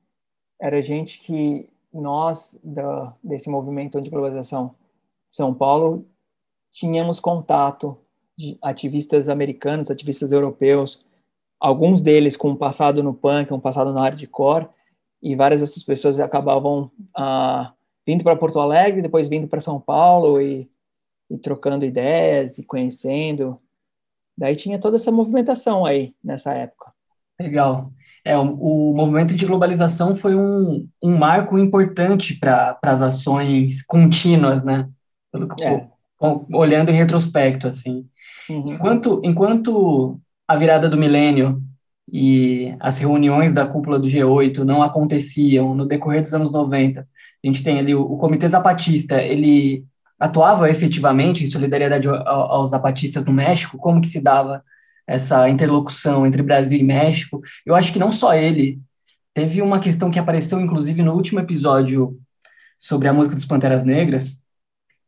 [0.58, 4.74] era gente que nós, da, desse movimento anti-globalização
[5.28, 6.06] São Paulo,
[6.72, 7.98] tínhamos contato
[8.38, 11.04] de ativistas americanos, ativistas europeus,
[11.60, 14.66] alguns deles com um passado no punk, um passado no hardcore,
[15.22, 17.74] e várias dessas pessoas acabavam ah,
[18.06, 20.70] vindo para Porto Alegre, depois vindo para São Paulo e,
[21.30, 23.60] e trocando ideias e conhecendo.
[24.36, 26.92] Daí tinha toda essa movimentação aí nessa época.
[27.40, 27.92] Legal.
[28.24, 34.64] É, o, o movimento de globalização foi um, um marco importante para as ações contínuas,
[34.64, 34.88] né?
[35.30, 35.86] Pelo, é.
[36.52, 38.08] Olhando em retrospecto, assim.
[38.48, 38.72] Uhum.
[38.72, 41.62] Enquanto, enquanto a virada do milênio
[42.10, 47.00] e as reuniões da cúpula do G8 não aconteciam no decorrer dos anos 90.
[47.00, 49.84] A gente tem ali o, o Comitê Zapatista, ele
[50.18, 53.78] atuava efetivamente em solidariedade aos zapatistas no México?
[53.78, 54.62] Como que se dava
[55.06, 57.40] essa interlocução entre Brasil e México?
[57.64, 58.80] Eu acho que não só ele.
[59.34, 62.18] Teve uma questão que apareceu, inclusive, no último episódio
[62.78, 64.44] sobre a música dos Panteras Negras,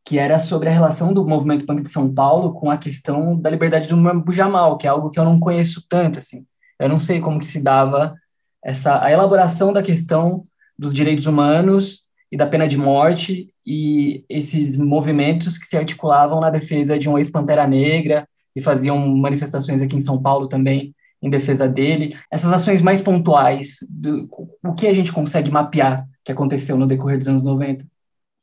[0.05, 3.49] que era sobre a relação do movimento punk de São Paulo com a questão da
[3.49, 6.45] liberdade do Mambu Jamal, que é algo que eu não conheço tanto, assim.
[6.79, 8.15] Eu não sei como que se dava
[8.63, 10.41] essa a elaboração da questão
[10.77, 16.49] dos direitos humanos e da pena de morte e esses movimentos que se articulavam na
[16.49, 21.67] defesa de um ex-pantera negra e faziam manifestações aqui em São Paulo também em defesa
[21.67, 22.15] dele.
[22.31, 24.29] Essas ações mais pontuais, do,
[24.63, 27.85] o que a gente consegue mapear que aconteceu no decorrer dos anos 90?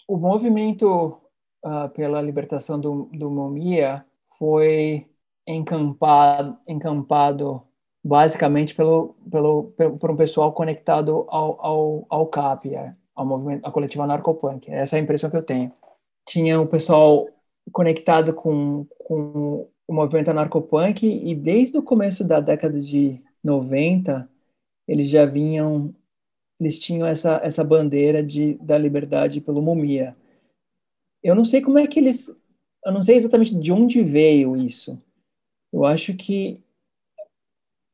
[0.08, 1.20] O movimento
[1.64, 4.04] uh, pela libertação do, do Momia
[4.38, 5.06] foi
[5.46, 7.62] encampado, encampado
[8.04, 12.70] basicamente pelo, pelo, pelo, por um pessoal conectado ao, ao, ao CAP,
[13.16, 14.70] ao movimento, à coletiva narcopunk.
[14.70, 15.72] Essa é a impressão que eu tenho.
[16.28, 17.26] Tinha o pessoal
[17.72, 24.28] conectado com, com o movimento anarcopunk e desde o começo da década de 90
[24.86, 25.92] eles já vinham
[26.60, 30.14] eles tinham essa essa bandeira de da liberdade pelo mumia
[31.26, 32.28] eu não sei como é que eles.
[32.84, 35.02] Eu não sei exatamente de onde veio isso.
[35.72, 36.62] Eu acho que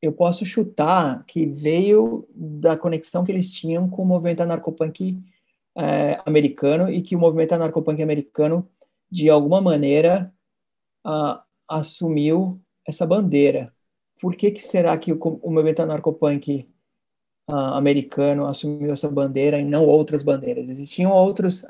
[0.02, 5.22] eu posso chutar que veio da conexão que eles tinham com o movimento anarcopunk
[5.76, 8.68] é, americano e que o movimento anarcopunk americano,
[9.08, 10.32] de alguma maneira,
[11.68, 13.72] assumiu essa bandeira.
[14.20, 16.68] Por que, que será que o, o movimento anarcopunk
[17.46, 20.68] americano assumiu essa bandeira e não outras bandeiras?
[20.68, 21.64] Existiam outros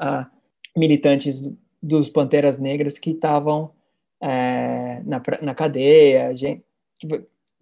[0.74, 3.72] militantes dos Panteras Negras que estavam
[4.22, 6.34] é, na, na cadeia.
[6.34, 6.64] Gente,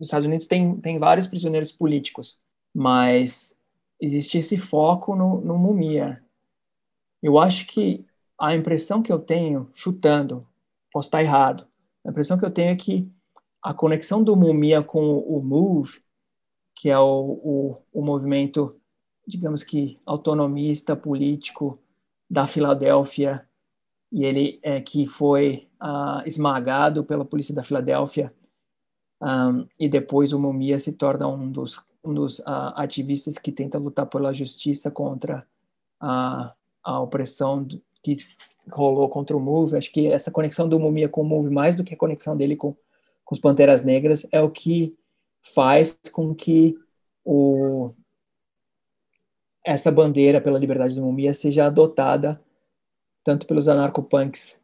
[0.00, 2.40] os Estados Unidos tem, tem vários prisioneiros políticos,
[2.74, 3.54] mas
[4.00, 6.24] existe esse foco no, no Mumia.
[7.22, 8.04] Eu acho que
[8.38, 10.46] a impressão que eu tenho, chutando,
[10.90, 11.66] posso estar errado,
[12.04, 13.12] a impressão que eu tenho é que
[13.62, 16.00] a conexão do Mumia com o MOVE,
[16.74, 18.74] que é o, o, o movimento,
[19.26, 21.78] digamos que autonomista político
[22.28, 23.46] da Filadélfia
[24.10, 28.34] e ele é, que foi uh, esmagado pela polícia da Filadélfia
[29.20, 33.78] um, e depois o Mumia se torna um dos, um dos uh, ativistas que tenta
[33.78, 35.46] lutar pela justiça contra
[36.00, 37.66] a, a opressão
[38.02, 38.16] que
[38.70, 39.76] rolou contra o Move.
[39.76, 42.56] Acho que essa conexão do Mumia com o Move, mais do que a conexão dele
[42.56, 42.72] com,
[43.24, 44.96] com os Panteras Negras, é o que
[45.42, 46.78] faz com que
[47.24, 47.92] o,
[49.64, 52.40] essa bandeira pela liberdade do Mumia seja adotada
[53.22, 54.58] tanto pelos anarcopunks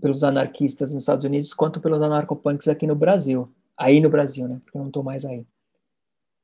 [0.00, 3.52] pelos anarquistas nos Estados Unidos, quanto pelos anarcopunks aqui no Brasil.
[3.82, 4.60] Aí no Brasil, né?
[4.62, 5.44] Porque eu não estou mais aí.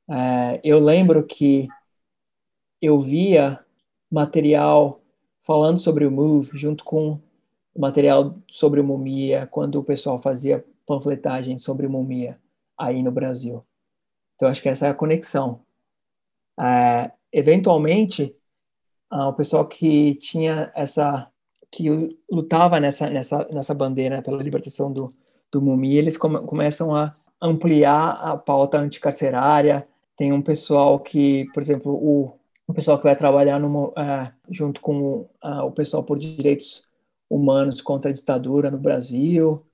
[0.09, 1.69] É, eu lembro que
[2.81, 3.63] eu via
[4.11, 5.01] material
[5.41, 7.17] falando sobre o Move junto com
[7.77, 12.37] material sobre o Mumia, quando o pessoal fazia panfletagem sobre o Mumia
[12.77, 13.65] aí no Brasil.
[14.35, 15.61] Então, acho que essa é a conexão.
[16.59, 18.35] É, eventualmente,
[19.09, 21.31] ah, o pessoal que tinha essa
[21.71, 21.89] que
[22.29, 25.05] lutava nessa nessa nessa bandeira pela libertação do
[25.49, 29.87] do Mumi, eles come, começam a ampliar a pauta anticarcerária.
[30.17, 32.33] Tem um pessoal que, por exemplo, o,
[32.67, 36.83] o pessoal que vai trabalhar no, uh, junto com uh, o pessoal por direitos
[37.29, 39.65] humanos contra a ditadura no Brasil.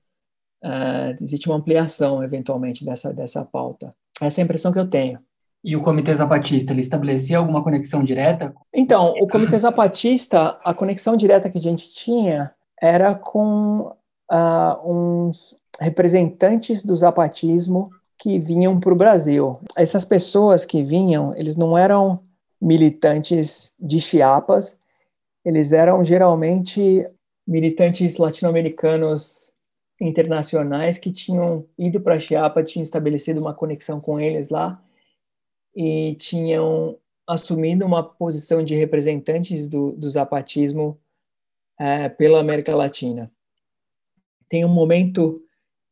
[0.64, 3.90] Uh, existe uma ampliação, eventualmente, dessa, dessa pauta.
[4.20, 5.18] Essa é a impressão que eu tenho.
[5.64, 8.54] E o Comitê Zapatista, ele estabelecia alguma conexão direta?
[8.72, 13.92] Então, o Comitê Zapatista, a conexão direta que a gente tinha era com
[14.30, 19.58] uh, uns representantes do zapatismo que vinham para o Brasil.
[19.76, 22.20] Essas pessoas que vinham, eles não eram
[22.60, 24.78] militantes de Chiapas,
[25.44, 27.06] eles eram geralmente
[27.46, 29.52] militantes latino-americanos
[30.00, 34.82] internacionais que tinham ido para Chiapas, tinham estabelecido uma conexão com eles lá
[35.74, 40.98] e tinham assumido uma posição de representantes do, do zapatismo
[41.78, 43.30] é, pela América Latina.
[44.48, 45.45] Tem um momento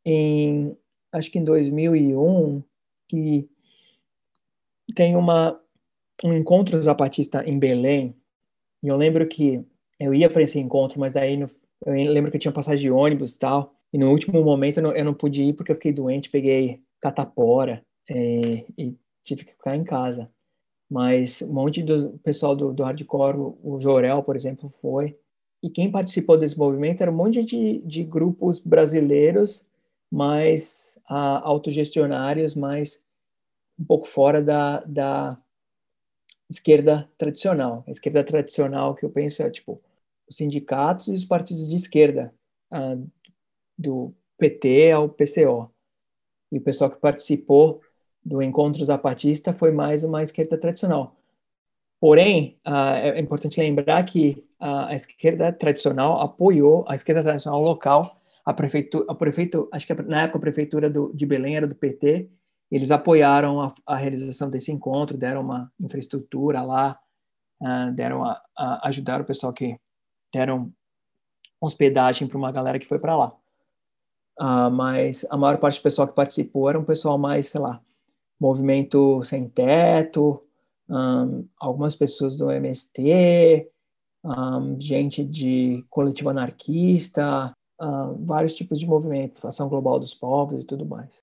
[0.05, 0.77] em,
[1.13, 2.63] acho que em 2001,
[3.09, 3.49] que
[4.95, 5.61] tem uma,
[6.23, 8.15] um encontro zapatista em Belém,
[8.83, 9.65] e eu lembro que
[9.99, 11.47] eu ia para esse encontro, mas daí no,
[11.87, 14.83] eu lembro que eu tinha passagem de ônibus e tal, e no último momento eu
[14.83, 19.53] não, eu não pude ir porque eu fiquei doente, peguei catapora, é, e tive que
[19.53, 20.31] ficar em casa.
[20.91, 25.17] Mas um monte do pessoal do, do hardcore, o Jorel, por exemplo, foi.
[25.63, 29.67] E quem participou desse movimento era um monte de, de grupos brasileiros,
[30.11, 33.05] mais uh, autogestionários, mais
[33.79, 35.39] um pouco fora da, da
[36.49, 37.85] esquerda tradicional.
[37.87, 39.81] A esquerda tradicional que eu penso é tipo
[40.29, 42.33] os sindicatos e os partidos de esquerda,
[42.73, 43.11] uh,
[43.77, 45.71] do PT ao PCO.
[46.53, 47.81] E o pessoal que participou
[48.25, 51.17] do encontro zapatista foi mais uma esquerda tradicional.
[52.01, 58.53] Porém, uh, é importante lembrar que a esquerda tradicional apoiou a esquerda tradicional local, a
[58.53, 62.31] prefeitura, a prefeito, acho que na época a prefeitura do, de Belém era do PT,
[62.71, 66.99] eles apoiaram a, a, realização desse encontro, deram uma infraestrutura lá,
[67.61, 69.79] uh, deram a, a, ajudaram o pessoal que
[70.33, 70.73] deram
[71.61, 73.35] hospedagem para uma galera que foi para lá.
[74.39, 77.81] Uh, mas a maior parte do pessoal que participou era um pessoal mais, sei lá,
[78.39, 80.41] movimento sem teto,
[80.89, 83.69] um, algumas pessoas do MST,
[84.25, 90.67] um, gente de coletivo anarquista, um, vários tipos de movimento, ação global dos povos e
[90.67, 91.23] tudo mais.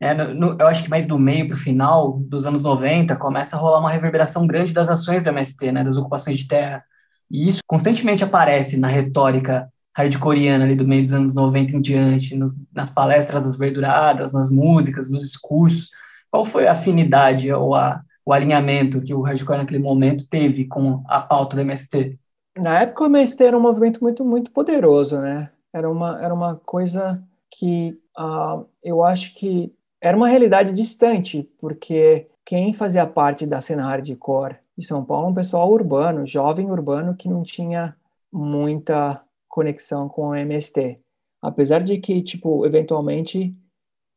[0.00, 3.16] É, no, no, eu acho que mais do meio para o final dos anos 90
[3.16, 6.84] começa a rolar uma reverberação grande das ações do MST, né, das ocupações de terra.
[7.30, 12.36] E isso constantemente aparece na retórica hardcoreana ali do meio dos anos 90 em diante,
[12.36, 15.90] nos, nas palestras das verduradas, nas músicas, nos discursos.
[16.30, 21.02] Qual foi a afinidade ou a, o alinhamento que o hardcore naquele momento teve com
[21.08, 22.16] a pauta do MST?
[22.56, 25.50] Na época o MST era um movimento muito muito poderoso, né?
[25.72, 32.28] Era uma era uma coisa que uh, eu acho que era uma realidade distante, porque
[32.44, 37.16] quem fazia parte da cena hardcore de São Paulo é um pessoal urbano, jovem urbano
[37.16, 37.96] que não tinha
[38.32, 40.96] muita conexão com o MST.
[41.42, 43.54] Apesar de que, tipo, eventualmente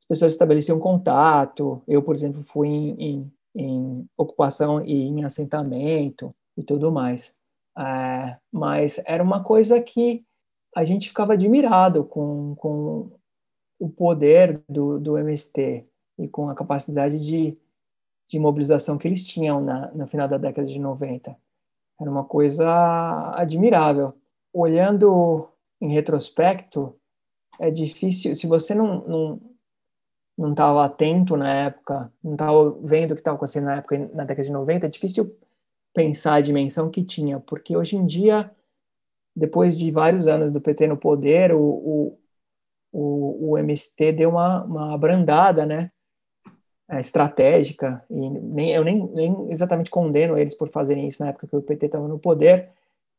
[0.08, 1.82] pessoas estabeleciam contato.
[1.88, 7.34] Eu, por exemplo, fui em, em, em ocupação e em assentamento e tudo mais.
[7.78, 10.26] É, mas era uma coisa que
[10.75, 13.12] a gente ficava admirado com, com
[13.79, 15.84] o poder do, do MST
[16.17, 17.57] e com a capacidade de,
[18.30, 21.36] de mobilização que eles tinham na, no final da década de 90.
[21.99, 24.13] Era uma coisa admirável.
[24.53, 25.47] Olhando
[25.80, 26.95] em retrospecto,
[27.59, 29.41] é difícil, se você não, não,
[30.38, 34.24] não estava atento na época, não estava vendo o que estava acontecendo na época, na
[34.24, 35.36] década de 90, é difícil
[35.93, 38.51] pensar a dimensão que tinha, porque hoje em dia,
[39.36, 42.19] depois de vários anos do PT no poder, o, o,
[42.91, 45.91] o, o MST deu uma, uma abrandada, né,
[46.89, 51.47] é, estratégica, e nem, eu nem, nem exatamente condeno eles por fazerem isso na época
[51.47, 52.73] que o PT estava no poder.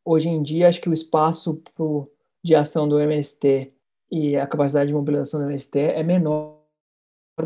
[0.05, 2.11] Hoje em dia, acho que o espaço pro,
[2.45, 3.73] de ação do MST
[4.11, 6.61] e a capacidade de mobilização do MST é menor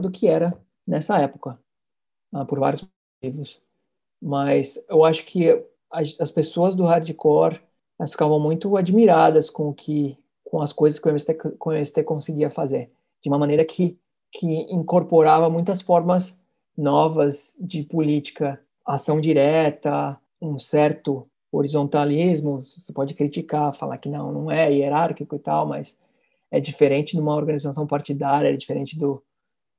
[0.00, 1.58] do que era nessa época,
[2.32, 2.84] ah, por vários
[3.22, 3.60] motivos.
[4.20, 7.60] Mas eu acho que as, as pessoas do hardcore
[7.99, 12.05] elas ficavam muito admiradas com o que com as coisas que o MST, o MST
[12.05, 12.90] conseguia fazer,
[13.20, 13.99] de uma maneira que,
[14.30, 16.40] que incorporava muitas formas
[16.76, 24.51] novas de política, ação direta, um certo horizontalismo, você pode criticar, falar que não, não
[24.51, 25.97] é hierárquico e tal, mas
[26.51, 29.22] é diferente de uma organização partidária, é diferente do,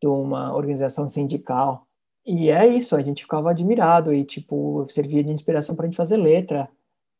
[0.02, 1.88] de uma organização sindical.
[2.26, 5.96] E é isso, a gente ficava admirado e, tipo, servia de inspiração para a gente
[5.96, 6.70] fazer letra.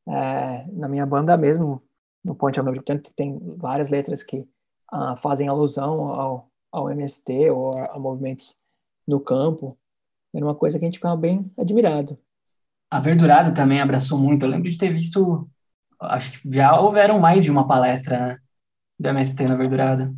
[0.08, 1.84] É, na minha banda mesmo,
[2.24, 4.48] no Ponte ao Tanto, tem várias letras que
[4.92, 8.56] ah, fazem alusão ao, ao MST ou a, a movimentos
[9.08, 9.78] no campo.
[10.34, 12.18] Era uma coisa que a gente ficava bem admirado.
[12.90, 14.46] A Verdurada também abraçou muito.
[14.46, 15.50] Eu lembro de ter visto,
[16.00, 18.40] acho que já houveram mais de uma palestra, né,
[19.00, 20.14] do MST na Verdurada.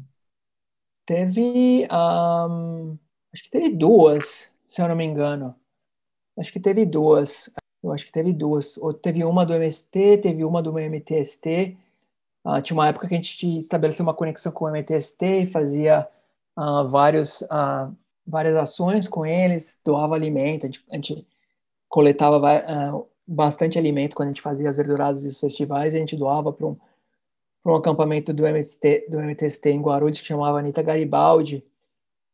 [1.05, 2.97] Teve, um,
[3.33, 5.55] acho que teve duas, se eu não me engano.
[6.37, 7.49] Acho que teve duas.
[7.83, 8.77] Eu acho que teve duas.
[8.77, 11.77] Ou teve uma do MST, teve uma do MTST.
[12.43, 16.07] Ah, tinha uma época que a gente estabeleceu uma conexão com o MTST e fazia
[16.57, 21.27] uh, vários, uh, várias ações com eles, doava alimento, a gente, a gente
[21.87, 22.39] coletava
[23.27, 26.53] bastante alimento quando a gente fazia as verduradas e os festivais, e a gente doava
[26.53, 26.77] para um,
[27.65, 31.65] um acampamento do, MST, do MTST em Guarulhos, que chamava Anitta Garibaldi,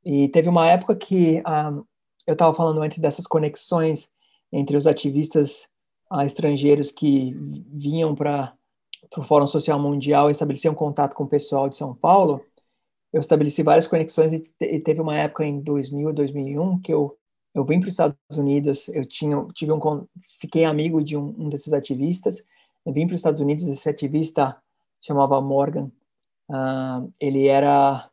[0.04, 1.42] e teve uma época que
[2.28, 4.12] eu estava falando antes dessas conexões
[4.56, 5.68] entre os ativistas
[6.10, 7.36] uh, estrangeiros que
[7.74, 8.54] vinham para
[9.18, 12.42] o Fórum Social Mundial e estabeleciam contato com o pessoal de São Paulo,
[13.12, 17.18] eu estabeleci várias conexões e, e teve uma época em 2000, 2001 que eu
[17.54, 19.80] eu vim para os Estados Unidos, eu tinha, tive um,
[20.42, 22.46] fiquei amigo de um, um desses ativistas,
[22.86, 24.62] eu vim para os Estados Unidos, esse ativista
[25.00, 25.90] chamava Morgan,
[26.50, 28.10] uh, ele era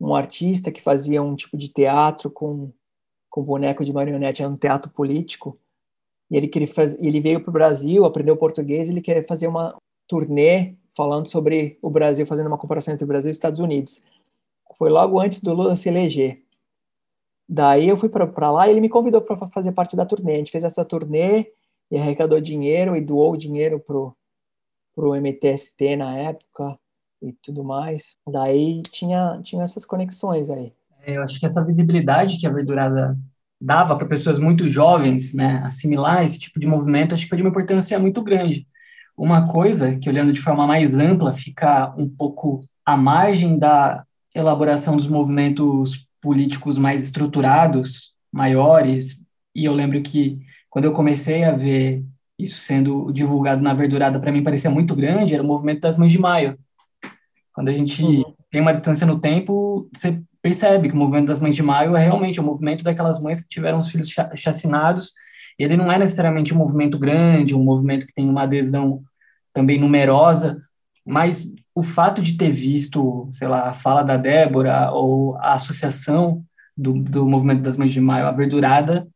[0.00, 2.72] um artista que fazia um tipo de teatro com,
[3.28, 5.60] com boneco de marionete, era um teatro político,
[6.30, 9.76] e ele, queria faz, ele veio para o Brasil, aprendeu português, ele queria fazer uma
[10.08, 14.02] turnê falando sobre o Brasil, fazendo uma comparação entre o Brasil e os Estados Unidos.
[14.76, 16.42] Foi logo antes do Lula se eleger.
[17.48, 20.34] Daí eu fui para lá e ele me convidou para fazer parte da turnê.
[20.34, 21.52] A gente fez essa turnê
[21.90, 24.16] e arrecadou dinheiro e doou dinheiro pro
[24.94, 26.78] pro MTST na época
[27.20, 28.16] e tudo mais.
[28.26, 30.72] Daí tinha tinha essas conexões aí.
[31.02, 33.16] É, eu acho que essa visibilidade que a Verdurada
[33.60, 37.42] dava para pessoas muito jovens, né, assimilar esse tipo de movimento, acho que foi de
[37.42, 38.66] uma importância muito grande.
[39.16, 44.04] Uma coisa que, olhando de forma mais ampla, fica um pouco à margem da
[44.34, 49.22] elaboração dos movimentos políticos mais estruturados, maiores,
[49.54, 50.38] e eu lembro que
[50.68, 52.04] quando eu comecei a ver
[52.38, 56.12] isso sendo divulgado na verdurada, para mim parecia muito grande, era o movimento das Mães
[56.12, 56.58] de Maio.
[57.54, 58.34] Quando a gente uhum.
[58.50, 62.04] tem uma distância no tempo, você percebe que o movimento das Mães de Maio é
[62.04, 65.12] realmente o movimento daquelas mães que tiveram os filhos chacinados.
[65.58, 69.02] Ele não é necessariamente um movimento grande, um movimento que tem uma adesão
[69.52, 70.62] também numerosa,
[71.04, 76.44] mas o fato de ter visto, sei lá, a fala da Débora ou a associação
[76.76, 79.08] do, do movimento das Mães de Maio, a Verdurada,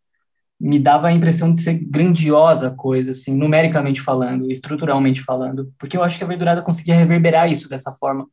[0.58, 6.02] me dava a impressão de ser grandiosa coisa, assim, numericamente falando, estruturalmente falando, porque eu
[6.02, 8.26] acho que a Verdurada conseguia reverberar isso dessa forma.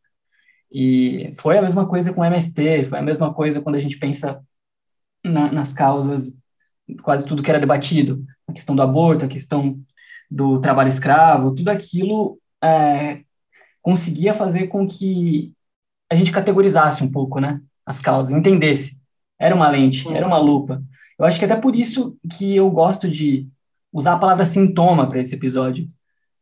[0.71, 3.97] E foi a mesma coisa com o MST, foi a mesma coisa quando a gente
[3.97, 4.41] pensa
[5.23, 6.31] na, nas causas,
[7.01, 9.79] quase tudo que era debatido, a questão do aborto, a questão
[10.29, 13.21] do trabalho escravo, tudo aquilo é,
[13.81, 15.53] conseguia fazer com que
[16.09, 19.01] a gente categorizasse um pouco, né, as causas, entendesse.
[19.39, 20.81] Era uma lente, era uma lupa.
[21.17, 23.47] Eu acho que até por isso que eu gosto de
[23.91, 25.87] usar a palavra sintoma para esse episódio.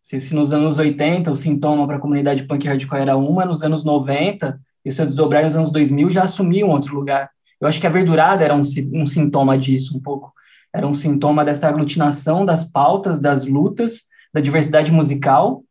[0.05, 3.63] Se, se, nos anos 80 o sintoma para a comunidade punk hardcore era uma, nos
[3.63, 7.31] anos 90 e se eu desdobrar nos anos 2000 já assumia um outro lugar.
[7.59, 8.61] Eu acho que a verdurada era um,
[8.93, 10.31] um sintoma disso um pouco.
[10.71, 15.63] Era um sintoma dessa aglutinação das pautas, das lutas, da diversidade musical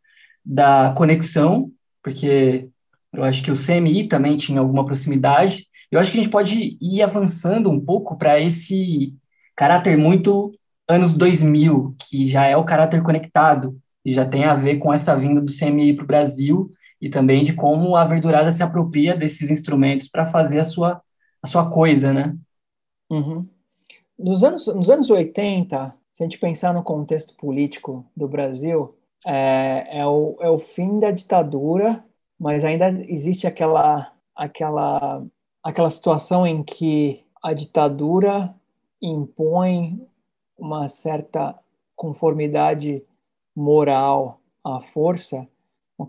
[0.45, 1.71] da conexão,
[2.03, 2.69] porque
[3.13, 5.69] eu acho que o CMI também tinha alguma proximidade.
[5.93, 9.15] Eu acho que a gente pode ir avançando um pouco para esse
[9.55, 10.53] caráter muito
[10.89, 15.17] anos 2000, que já é o caráter conectado, e já tem a ver com essa
[15.17, 19.51] vinda do CMI para o Brasil e também de como a verdurada se apropria desses
[19.51, 21.03] instrumentos para fazer a sua,
[21.43, 22.37] a sua coisa, né?
[23.11, 23.47] Uhum.
[24.19, 28.97] Nos, anos, nos anos 80, se a gente pensar no contexto político do Brasil,
[29.27, 32.05] é, é, o, é o fim da ditadura,
[32.39, 35.25] mas ainda existe aquela, aquela,
[35.63, 38.55] aquela situação em que a ditadura
[39.01, 40.07] impõe
[40.57, 41.55] uma certa
[41.97, 43.03] conformidade
[43.55, 45.47] moral à força,
[45.99, 46.07] uma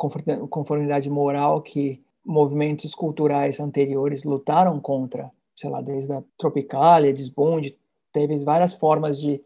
[0.47, 7.77] conformidade moral que movimentos culturais anteriores lutaram contra, sei lá, desde a Tropicália, Desbonde,
[8.11, 9.43] teve várias formas de,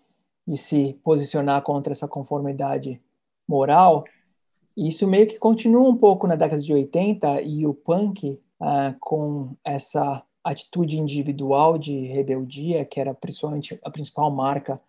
[0.47, 3.01] de se posicionar contra essa conformidade
[3.47, 4.05] moral.
[4.77, 9.55] Isso meio que continua um pouco na década de 80 e o punk, uh, com
[9.63, 14.79] essa atitude individual de rebeldia, que era principalmente a principal marca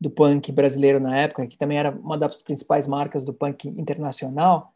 [0.00, 4.72] do punk brasileiro na época, que também era uma das principais marcas do punk internacional,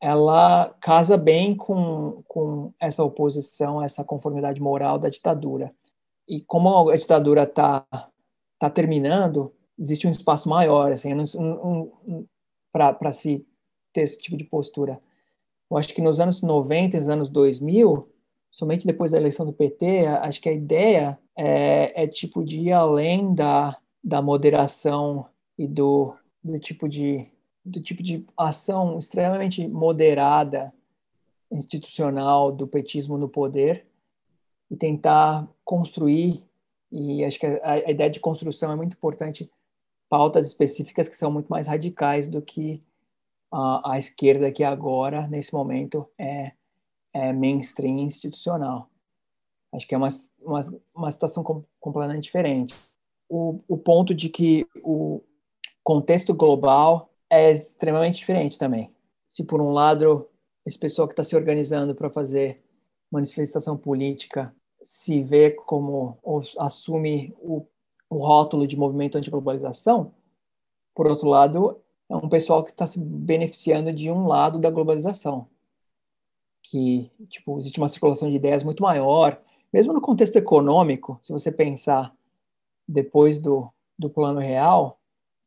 [0.00, 5.72] ela casa bem com, com essa oposição, essa conformidade moral da ditadura.
[6.28, 7.86] E como a ditadura está
[8.58, 12.26] tá terminando, existe um espaço maior assim, um, um,
[12.72, 13.46] para se
[13.92, 15.00] ter esse tipo de postura.
[15.70, 18.08] Eu acho que nos anos 90, nos anos 2000,
[18.50, 22.72] somente depois da eleição do PT, acho que a ideia é, é tipo de ir
[22.72, 25.26] além da, da moderação
[25.56, 27.26] e do, do tipo de
[27.64, 30.70] do tipo de ação extremamente moderada
[31.50, 33.86] institucional do petismo no poder
[34.70, 36.44] e tentar construir
[36.92, 39.50] e acho que a, a ideia de construção é muito importante
[40.10, 42.82] pautas específicas que são muito mais radicais do que
[43.50, 46.52] a, a esquerda que agora nesse momento é,
[47.14, 48.90] é mainstream institucional.
[49.72, 50.08] Acho que é uma,
[50.42, 50.60] uma,
[50.94, 52.74] uma situação com, completamente diferente
[53.34, 55.20] o, o ponto de que o
[55.82, 58.94] contexto global é extremamente diferente também.
[59.28, 60.28] Se por um lado
[60.64, 62.62] esse pessoal que está se organizando para fazer
[63.10, 67.66] manifestação política se vê como ou assume o,
[68.08, 70.14] o rótulo de movimento anti-globalização,
[70.94, 75.48] por outro lado é um pessoal que está se beneficiando de um lado da globalização,
[76.62, 81.50] que tipo existe uma circulação de ideias muito maior, mesmo no contexto econômico, se você
[81.50, 82.14] pensar
[82.86, 83.68] depois do,
[83.98, 84.98] do plano real,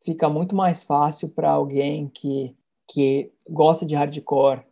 [0.03, 2.55] fica muito mais fácil para alguém que,
[2.88, 4.65] que gosta de hardcore,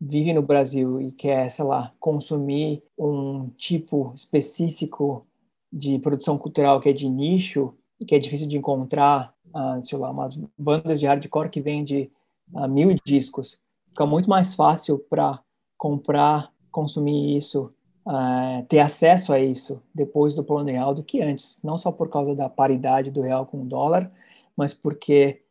[0.00, 5.26] vive no Brasil e quer, sei lá, consumir um tipo específico
[5.72, 9.98] de produção cultural que é de nicho e que é difícil de encontrar, uh, sei
[9.98, 12.10] lá, umas bandas de hardcore que vende
[12.52, 13.58] uh, mil discos.
[13.88, 15.42] Fica muito mais fácil para
[15.78, 17.72] comprar, consumir isso
[18.06, 22.08] uh, ter acesso a isso depois do plano real do que antes, não só por
[22.08, 24.10] causa da paridade do real com o dólar,
[24.56, 25.42] mas porque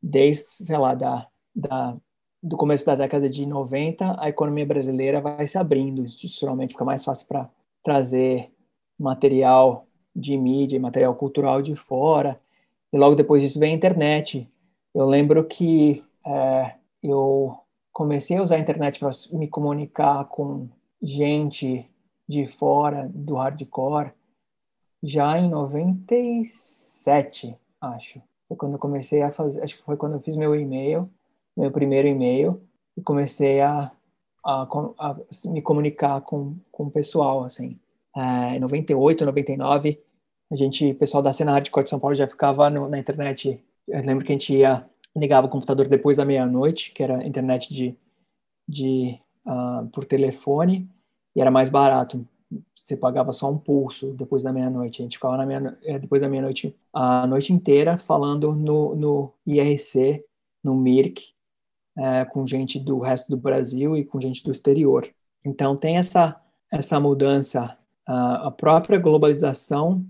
[0.00, 1.96] desde, sei lá, da, da,
[2.42, 6.02] do começo da década de 90, a economia brasileira vai se abrindo.
[6.02, 7.50] Institucionalmente, fica mais fácil para
[7.82, 8.50] trazer
[8.98, 12.40] material de mídia, material cultural de fora,
[12.92, 14.48] e logo depois disso vem a internet.
[14.94, 17.58] Eu lembro que é, eu
[17.92, 20.68] comecei a usar a internet para me comunicar com
[21.02, 21.88] gente
[22.28, 24.12] de fora do hardcore
[25.02, 28.22] já em 97, acho.
[28.48, 31.10] Foi quando eu comecei a fazer, acho que foi quando eu fiz meu e-mail,
[31.56, 32.62] meu primeiro e-mail,
[32.96, 33.90] e comecei a,
[34.44, 34.68] a,
[34.98, 35.16] a
[35.46, 37.78] me comunicar com, com o pessoal, assim.
[38.16, 40.00] É, em 98, 99,
[40.50, 43.62] a gente, o pessoal da cena hardcore de São Paulo já ficava no, na internet.
[43.88, 47.74] Eu lembro que a gente ia, ligava o computador depois da meia-noite, que era internet
[47.74, 47.96] de,
[48.68, 50.88] de uh, por telefone,
[51.34, 52.26] e era mais barato.
[52.76, 55.02] Você pagava só um pulso depois da meia-noite.
[55.02, 59.32] A gente ficava na meia, é, depois da meia-noite a noite inteira falando no, no
[59.46, 60.24] IRC,
[60.62, 61.32] no MIRC,
[61.96, 65.08] é, com gente do resto do Brasil e com gente do exterior.
[65.44, 67.76] Então tem essa essa mudança.
[68.06, 70.04] a própria globalização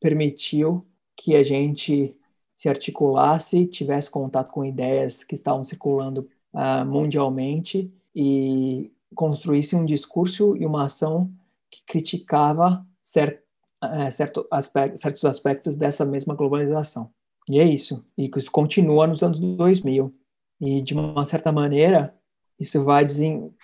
[0.00, 0.84] permitiu
[1.16, 2.18] que a gente
[2.56, 10.56] se articulasse, tivesse contato com ideias que estavam circulando uh, mundialmente e construísse um discurso
[10.56, 11.30] e uma ação
[11.70, 13.42] que criticava certo,
[13.82, 17.10] é, certo aspecto, certos aspectos dessa mesma globalização.
[17.48, 18.04] E é isso.
[18.16, 20.14] E isso continua nos anos 2000.
[20.60, 22.14] E, de uma certa maneira,
[22.58, 23.06] isso vai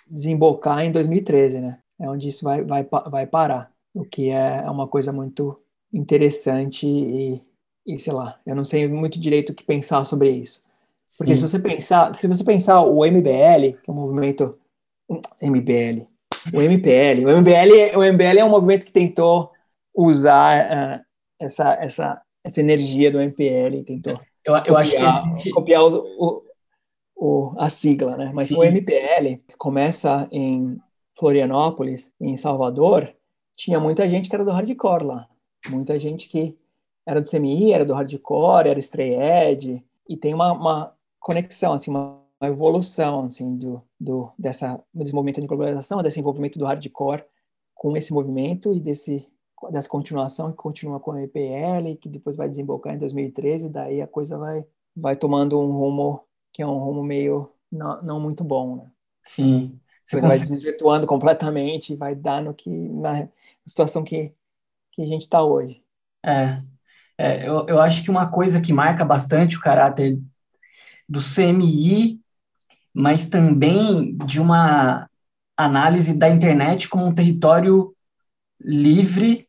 [0.09, 1.78] desembocar em 2013, né?
[2.01, 3.72] É onde isso vai, vai, vai parar.
[3.92, 5.61] O que é, é uma coisa muito
[5.92, 7.42] interessante e,
[7.86, 10.62] e, sei lá, eu não sei muito direito o que pensar sobre isso.
[11.16, 11.47] Porque Sim.
[11.47, 14.59] se você pensar, se você pensar o MBL, que é um movimento
[15.42, 16.07] MBL.
[16.52, 17.26] O MPL.
[17.26, 19.50] O MBL, o MBL é um movimento que tentou
[19.94, 20.66] usar
[21.00, 21.05] uh,
[21.40, 25.50] essa, essa, essa energia do MPL, tentou eu, eu copiar, acho que existe...
[25.50, 26.42] copiar o, o,
[27.16, 28.30] o, a sigla, né?
[28.34, 28.57] Mas Sim.
[28.57, 30.78] o MPL começa em
[31.16, 33.14] Florianópolis, em Salvador,
[33.57, 35.28] tinha muita gente que era do hardcore lá.
[35.68, 36.59] Muita gente que
[37.07, 41.90] era do CMI, era do hardcore, era stray edge, e tem uma, uma conexão, assim,
[41.90, 47.24] uma uma evolução assim do, do dessa desse movimento de globalização, desse envolvimento do hardcore
[47.74, 49.26] com esse movimento e desse
[49.70, 54.07] dessa continuação que continua com a EPL, que depois vai desembocar em 2013, daí a
[54.07, 54.64] coisa vai
[54.97, 56.20] vai tomando um rumo
[56.53, 58.90] que é um rumo meio não, não muito bom, né?
[59.22, 59.80] Sim.
[60.05, 63.28] Você vai desvirtuando completamente e vai dar no que na
[63.66, 64.32] situação que
[64.92, 65.82] que a gente está hoje.
[66.24, 66.62] É,
[67.18, 70.20] é eu, eu acho que uma coisa que marca bastante o caráter
[71.09, 72.24] do CMI
[72.95, 75.09] mas também de uma
[75.57, 77.95] análise da internet como um território
[78.61, 79.49] livre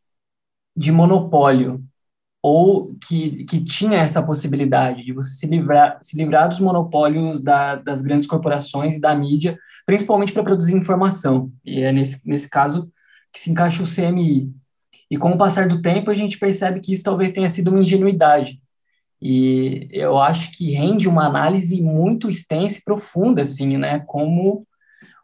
[0.76, 1.82] de monopólio,
[2.42, 7.76] ou que, que tinha essa possibilidade de você se livrar, se livrar dos monopólios da,
[7.76, 11.50] das grandes corporações e da mídia, principalmente para produzir informação.
[11.64, 12.90] E é nesse, nesse caso
[13.32, 14.52] que se encaixa o CMI.
[15.10, 17.80] E com o passar do tempo, a gente percebe que isso talvez tenha sido uma
[17.80, 18.60] ingenuidade.
[19.20, 24.00] E eu acho que rende uma análise muito extensa e profunda, assim, né?
[24.06, 24.66] Como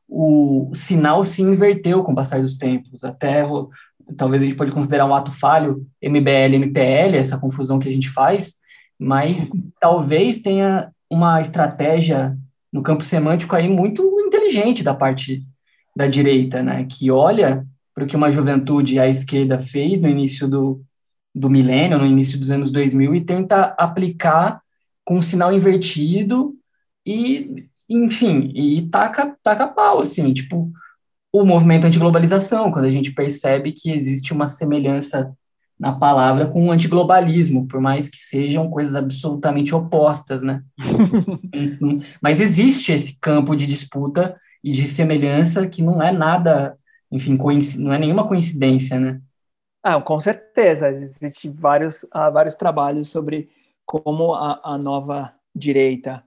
[0.08, 3.04] o sinal se inverteu com o passar dos tempos.
[3.04, 3.44] Até
[4.16, 8.10] talvez a gente pode considerar um ato falho, MBL, MPL, essa confusão que a gente
[8.10, 8.56] faz,
[8.98, 12.36] mas talvez tenha uma estratégia
[12.72, 15.42] no campo semântico aí muito inteligente da parte
[15.94, 20.48] da direita, né, que olha para o que uma juventude à esquerda fez no início
[20.48, 20.82] do,
[21.34, 24.60] do milênio, no início dos anos 2000, e tenta aplicar
[25.04, 26.54] com um sinal invertido
[27.04, 30.70] e, enfim, e taca, taca pau, assim, tipo,
[31.32, 35.34] o movimento antiglobalização, quando a gente percebe que existe uma semelhança
[35.80, 40.62] na palavra com o antiglobalismo, por mais que sejam coisas absolutamente opostas, né?
[40.78, 42.00] Uhum.
[42.22, 46.76] Mas existe esse campo de disputa e de semelhança que não é nada,
[47.10, 47.36] enfim,
[47.78, 49.20] não é nenhuma coincidência, né?
[49.82, 50.88] Ah, com certeza.
[50.88, 53.50] Existem vários, uh, vários trabalhos sobre
[53.84, 56.24] como a, a nova direita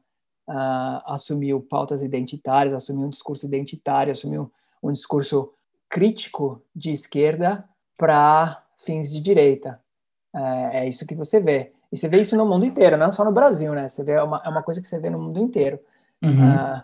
[0.48, 4.52] uh, assumiu pautas identitárias, assumiu um discurso identitário, assumiu
[4.84, 5.54] um discurso
[5.90, 9.82] crítico de esquerda para fins de direita.
[10.34, 11.72] É, é, isso que você vê.
[11.92, 13.88] E você vê isso no mundo inteiro, não só no Brasil, né?
[13.88, 15.80] Você vê, é uma, é uma coisa que você vê no mundo inteiro.
[16.22, 16.56] Uhum.
[16.56, 16.84] Uh,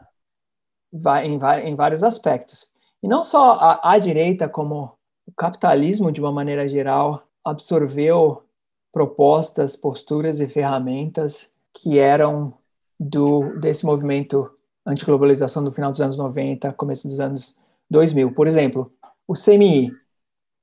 [0.94, 2.66] vai, em, em, vários aspectos.
[3.04, 4.98] E não só a, a direita, como
[5.32, 8.44] o capitalismo, de uma maneira geral, absorveu
[8.92, 12.54] propostas, posturas e ferramentas que eram
[13.00, 14.52] do desse movimento
[14.86, 17.56] antiglobalização do final dos anos 90, começo dos anos
[17.90, 18.34] 2000.
[18.34, 18.92] Por exemplo,
[19.28, 19.92] o CMI.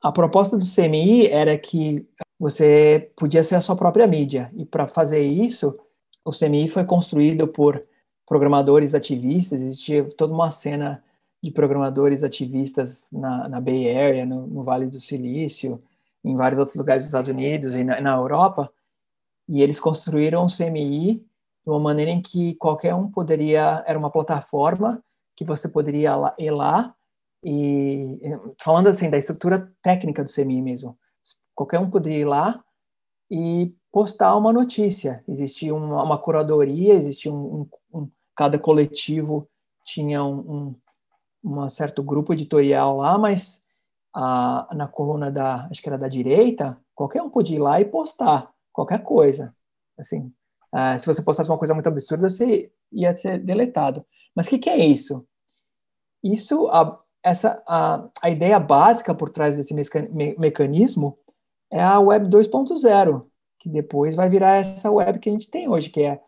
[0.02, 2.06] A proposta do CMI era que
[2.38, 4.50] você podia ser a sua própria mídia.
[4.54, 5.76] E para fazer isso,
[6.24, 7.82] o CMI foi construído por
[8.26, 11.02] programadores ativistas, existia toda uma cena
[11.42, 15.82] de programadores ativistas na, na Bay Area, no, no, Vale do Silício,
[16.24, 18.70] em vários outros lugares dos Estados Unidos e na, na Europa,
[19.48, 24.10] e eles construíram o CMI de uma maneira em que qualquer um poderia, era uma
[24.10, 25.02] plataforma
[25.36, 26.94] que você poderia ir lá
[27.44, 28.20] e
[28.60, 30.98] falando assim da estrutura técnica do CMI mesmo,
[31.54, 32.62] qualquer um poderia ir lá
[33.30, 35.22] e postar uma notícia.
[35.28, 39.48] Existia uma, uma curadoria, existia um, um, um, cada coletivo
[39.84, 40.74] tinha um,
[41.48, 43.62] um, certo grupo editorial lá, mas
[44.14, 47.84] a, na coluna da, acho que era da direita, qualquer um podia ir lá e
[47.84, 49.54] postar qualquer coisa.
[49.98, 50.32] Assim,
[50.74, 54.04] uh, se você postasse uma coisa muito absurda, você ia ser deletado.
[54.34, 55.26] Mas o que, que, é isso?
[56.22, 61.18] Isso, a, essa a, a ideia básica por trás desse me mecanismo
[61.70, 63.26] é a Web 2.0,
[63.58, 66.20] que depois vai virar essa web que a gente tem hoje, que é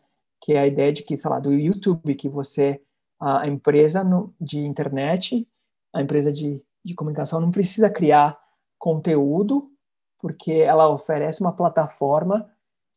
[0.43, 2.81] que é a ideia de que, sei lá, do YouTube, que você
[3.21, 4.03] a empresa
[4.41, 5.47] de internet,
[5.93, 8.39] a empresa de, de comunicação não precisa criar
[8.79, 9.71] conteúdo,
[10.19, 12.51] porque ela oferece uma plataforma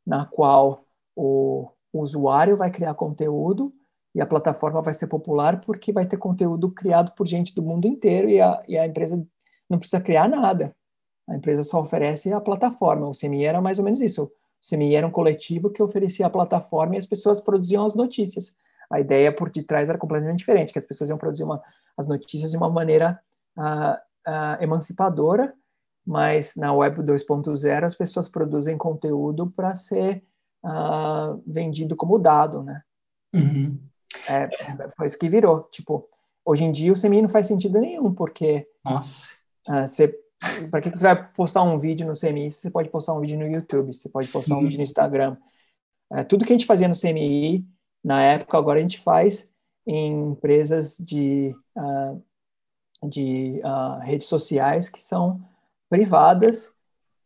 [0.05, 3.74] na qual o usuário vai criar conteúdo
[4.15, 7.88] e a plataforma vai ser popular porque vai ter conteúdo criado por gente do mundo
[7.88, 9.26] inteiro e a, e a empresa
[9.69, 10.76] não precisa criar nada.
[11.28, 13.07] A empresa só oferece a plataforma.
[13.07, 14.24] O CMI era mais ou menos isso.
[14.24, 14.32] O
[14.67, 18.55] CMI era um coletivo que oferecia a plataforma e as pessoas produziam as notícias.
[18.93, 21.59] A ideia por detrás era completamente diferente, que as pessoas iam produzir uma,
[21.97, 23.19] as notícias de uma maneira
[23.57, 23.95] uh,
[24.29, 25.51] uh, emancipadora,
[26.05, 30.23] mas na Web 2.0 as pessoas produzem conteúdo para ser
[30.63, 32.83] uh, vendido como dado, né?
[33.33, 33.79] Uhum.
[34.29, 34.47] É,
[34.95, 35.63] foi isso que virou.
[35.71, 36.07] Tipo,
[36.45, 38.67] hoje em dia o CMI não faz sentido nenhum, porque.
[38.85, 39.29] Nossa.
[39.65, 40.15] Você,
[40.69, 42.51] para que você vai postar um vídeo no CMI?
[42.51, 44.59] Você pode postar um vídeo no YouTube, você pode postar Sim.
[44.59, 45.35] um vídeo no Instagram.
[46.11, 47.65] Uh, tudo que a gente fazia no CMI,
[48.04, 49.49] na época, agora a gente faz
[49.86, 53.62] em empresas de, uh, de
[54.01, 55.41] redes sociais que são
[55.89, 56.72] privadas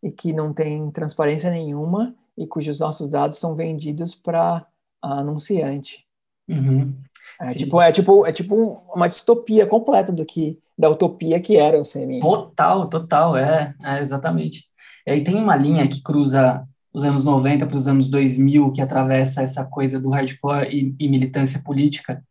[0.02, 4.66] e que não têm transparência nenhuma e cujos nossos dados são vendidos para
[5.02, 6.06] anunciante.
[6.48, 6.94] Uhum.
[7.42, 8.56] É, tipo, é, tipo, é tipo
[8.94, 12.20] uma distopia completa do que da utopia que era o CMI.
[12.20, 14.66] Total, total, é, é exatamente.
[15.06, 16.68] E aí tem uma linha que cruza
[16.98, 21.08] os anos 90 para os anos 2000, que atravessa essa coisa do hardcore e, e
[21.08, 22.24] militância política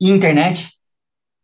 [0.00, 0.72] e internet,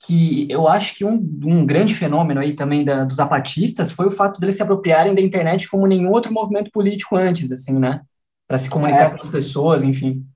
[0.07, 4.11] que eu acho que um, um grande fenômeno aí também da, dos zapatistas foi o
[4.11, 8.01] fato deles se apropriarem da internet como nenhum outro movimento político antes, assim, né?
[8.49, 9.11] Para se comunicar é.
[9.11, 10.27] com as pessoas, enfim.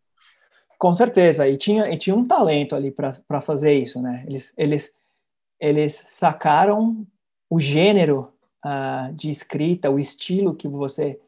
[0.79, 4.23] Com certeza, e tinha, e tinha um talento ali para fazer isso, né?
[4.29, 4.91] Eles, eles,
[5.59, 7.07] eles sacaram
[7.49, 8.29] o gênero
[8.65, 11.19] uh, de escrita, o estilo que você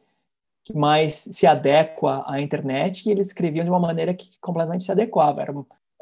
[0.69, 4.91] que mais se adequa à internet, e eles escreviam de uma maneira que completamente se
[4.91, 5.41] adequava.
[5.41, 5.53] Era,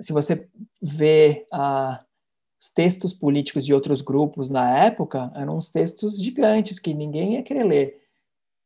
[0.01, 0.49] se você
[0.81, 1.97] vê uh,
[2.59, 7.43] os textos políticos de outros grupos na época, eram uns textos gigantes que ninguém ia
[7.43, 8.01] querer ler.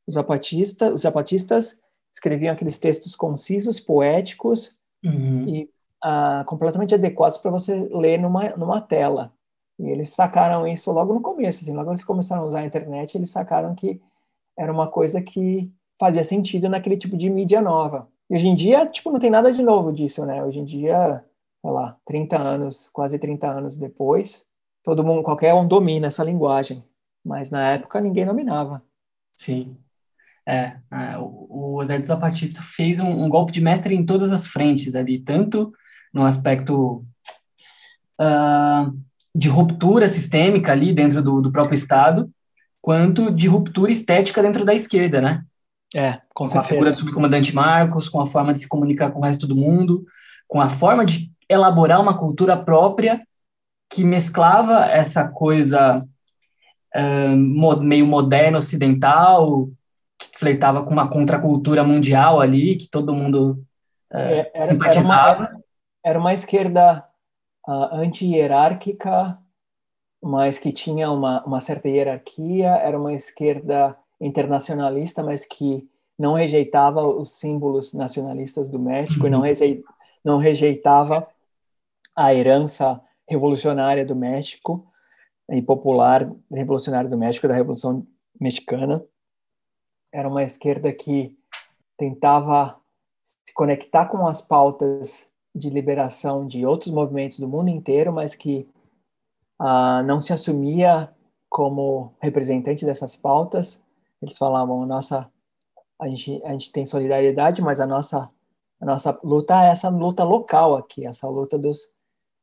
[0.08, 1.80] Os zapatistas, os zapatistas
[2.12, 4.76] escreviam aqueles textos concisos, poéticos
[5.06, 5.48] uhum.
[5.48, 5.70] e
[6.04, 9.32] uh, completamente adequados para você ler numa, numa tela.
[9.78, 13.16] E eles sacaram isso logo no começo, assim, logo eles começaram a usar a internet,
[13.16, 14.02] eles sacaram que
[14.58, 15.72] era uma coisa que
[16.02, 18.08] fazia sentido naquele tipo de mídia nova.
[18.28, 20.44] E hoje em dia, tipo, não tem nada de novo disso, né?
[20.44, 21.24] Hoje em dia,
[21.62, 24.44] sei lá, 30 anos, quase 30 anos depois,
[24.84, 26.84] todo mundo, qualquer um domina essa linguagem.
[27.24, 28.82] Mas na época ninguém dominava.
[29.36, 29.78] Sim.
[30.44, 34.48] É, é, o, o Exército Zapatista fez um, um, golpe de mestre em todas as
[34.48, 35.72] frentes ali, tanto
[36.12, 37.06] no aspecto
[38.20, 39.00] uh,
[39.36, 42.28] de ruptura sistêmica ali dentro do, do, próprio Estado,
[42.82, 45.46] quanto de ruptura estética dentro da esquerda, né?
[45.94, 49.20] É, com, com a figura do subcomandante Marcos, com a forma de se comunicar com
[49.20, 50.06] o resto do mundo,
[50.48, 53.22] com a forma de elaborar uma cultura própria
[53.90, 56.08] que mesclava essa coisa
[57.80, 59.70] meio moderna ocidental
[60.18, 63.64] que flertava com uma contracultura mundial ali, que todo mundo
[64.14, 65.10] uh, era, simpatizava.
[65.14, 65.64] Era uma,
[66.06, 67.06] era uma esquerda
[67.68, 69.38] uh, anti-hierárquica,
[70.22, 77.06] mas que tinha uma, uma certa hierarquia, era uma esquerda internacionalista, mas que não rejeitava
[77.06, 79.28] os símbolos nacionalistas do México uhum.
[79.28, 79.84] e não, uhum.
[80.24, 81.28] não rejeitava
[82.16, 84.88] a herança revolucionária do México
[85.50, 88.06] e popular revolucionária do México, da Revolução
[88.40, 89.04] Mexicana
[90.12, 91.38] era uma esquerda que
[91.98, 92.78] tentava
[93.24, 98.68] se conectar com as pautas de liberação de outros movimentos do mundo inteiro, mas que
[99.60, 101.14] uh, não se assumia
[101.50, 103.82] como representante dessas pautas.
[104.22, 105.30] Eles falavam nossa
[106.00, 108.30] a gente, a gente tem solidariedade, mas a nossa
[108.80, 111.90] a nossa luta é essa luta local aqui, essa luta dos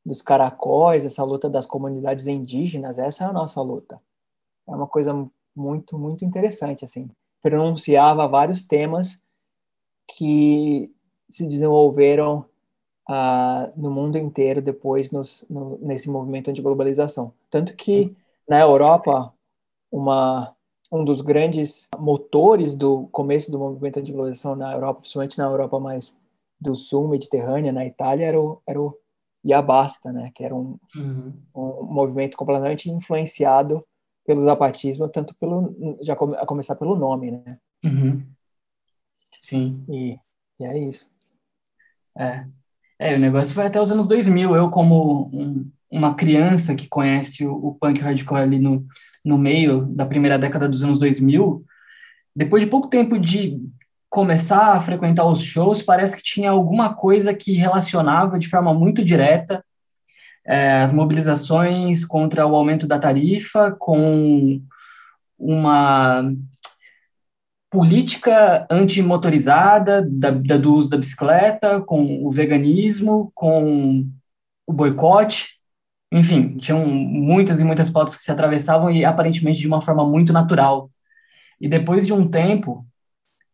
[0.05, 4.01] dos caracóis, essa luta das comunidades indígenas, essa é a nossa luta.
[4.67, 5.13] É uma coisa
[5.55, 7.09] muito muito interessante assim
[7.41, 9.19] pronunciava vários temas
[10.15, 10.93] que
[11.29, 12.45] se desenvolveram
[13.09, 17.33] uh, no mundo inteiro depois nos, no, nesse movimento anti-globalização.
[17.49, 18.15] Tanto que
[18.47, 19.33] na Europa,
[19.91, 20.55] uma,
[20.91, 26.17] um dos grandes motores do começo do movimento anti-globalização na Europa, principalmente na Europa mais
[26.59, 28.97] do sul, mediterrânea, na Itália, era o, era o
[29.45, 31.33] Yabasta, né, que era um, uhum.
[31.55, 33.85] um movimento completamente influenciado
[34.25, 37.57] pelo zapatismo, tanto pelo já a começar pelo nome, né?
[37.83, 38.23] Uhum.
[39.39, 39.83] Sim.
[39.89, 40.19] E,
[40.59, 41.09] e é isso.
[42.15, 42.45] É.
[42.99, 44.55] é, o negócio foi até os anos 2000.
[44.55, 48.85] Eu, como um, uma criança que conhece o, o punk hardcore ali no,
[49.23, 51.65] no meio da primeira década dos anos 2000,
[52.35, 53.59] depois de pouco tempo de
[54.09, 59.03] começar a frequentar os shows, parece que tinha alguma coisa que relacionava de forma muito
[59.03, 59.63] direta
[60.45, 64.59] é, as mobilizações contra o aumento da tarifa, com
[65.37, 66.33] uma
[67.69, 74.07] política antimotorizada da, da, do uso da bicicleta, com o veganismo, com
[74.65, 75.58] o boicote,
[76.11, 80.33] enfim, tinham muitas e muitas pautas que se atravessavam e aparentemente de uma forma muito
[80.33, 80.89] natural.
[81.61, 82.85] E depois de um tempo,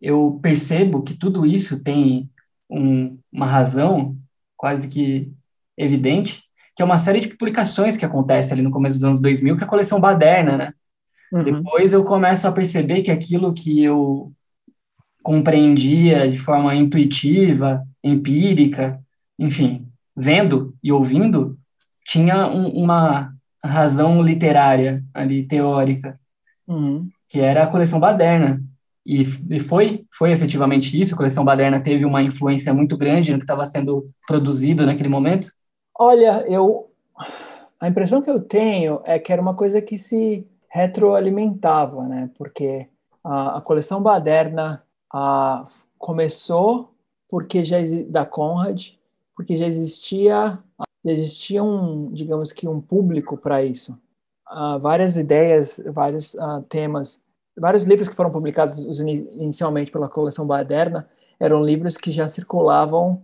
[0.01, 2.29] eu percebo que tudo isso tem
[2.69, 4.15] um, uma razão
[4.55, 5.31] quase que
[5.77, 6.43] evidente,
[6.75, 9.63] que é uma série de publicações que acontece ali no começo dos anos 2000, que
[9.63, 10.73] é a coleção Baderna, né?
[11.31, 11.43] Uhum.
[11.43, 14.31] Depois eu começo a perceber que aquilo que eu
[15.23, 18.99] compreendia de forma intuitiva, empírica,
[19.39, 21.57] enfim, vendo e ouvindo,
[22.05, 23.33] tinha um, uma
[23.63, 26.19] razão literária ali, teórica,
[26.67, 27.09] uhum.
[27.27, 28.61] que era a coleção Baderna.
[29.05, 33.37] E, e, foi, foi efetivamente isso, a coleção Baderna teve uma influência muito grande no
[33.37, 35.49] que estava sendo produzido naquele momento?
[35.97, 36.89] Olha, eu
[37.79, 42.29] a impressão que eu tenho é que era uma coisa que se retroalimentava, né?
[42.37, 42.87] Porque
[43.23, 44.83] a, a coleção Baderna
[45.13, 45.65] a,
[45.97, 46.93] começou
[47.29, 47.77] porque já
[48.09, 48.93] da Conrad,
[49.35, 50.59] porque já existia
[51.11, 53.97] existia um, digamos que um público para isso.
[54.51, 57.19] Uh, várias ideias, vários uh, temas,
[57.57, 63.21] vários livros que foram publicados inicialmente pela coleção Baderna eram livros que já circulavam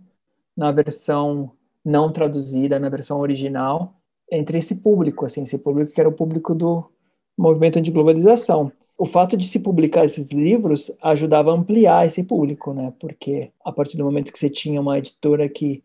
[0.56, 1.52] na versão
[1.84, 3.94] não traduzida na versão original
[4.30, 6.90] entre esse público, assim, esse público que era o público do
[7.36, 8.72] movimento de globalização.
[8.96, 12.92] o fato de se publicar esses livros ajudava a ampliar esse público, né?
[13.00, 15.82] Porque a partir do momento que você tinha uma editora que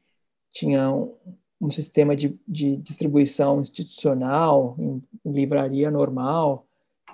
[0.51, 0.91] tinha
[1.59, 6.65] um, sistema de, de, distribuição institucional, em, livraria normal,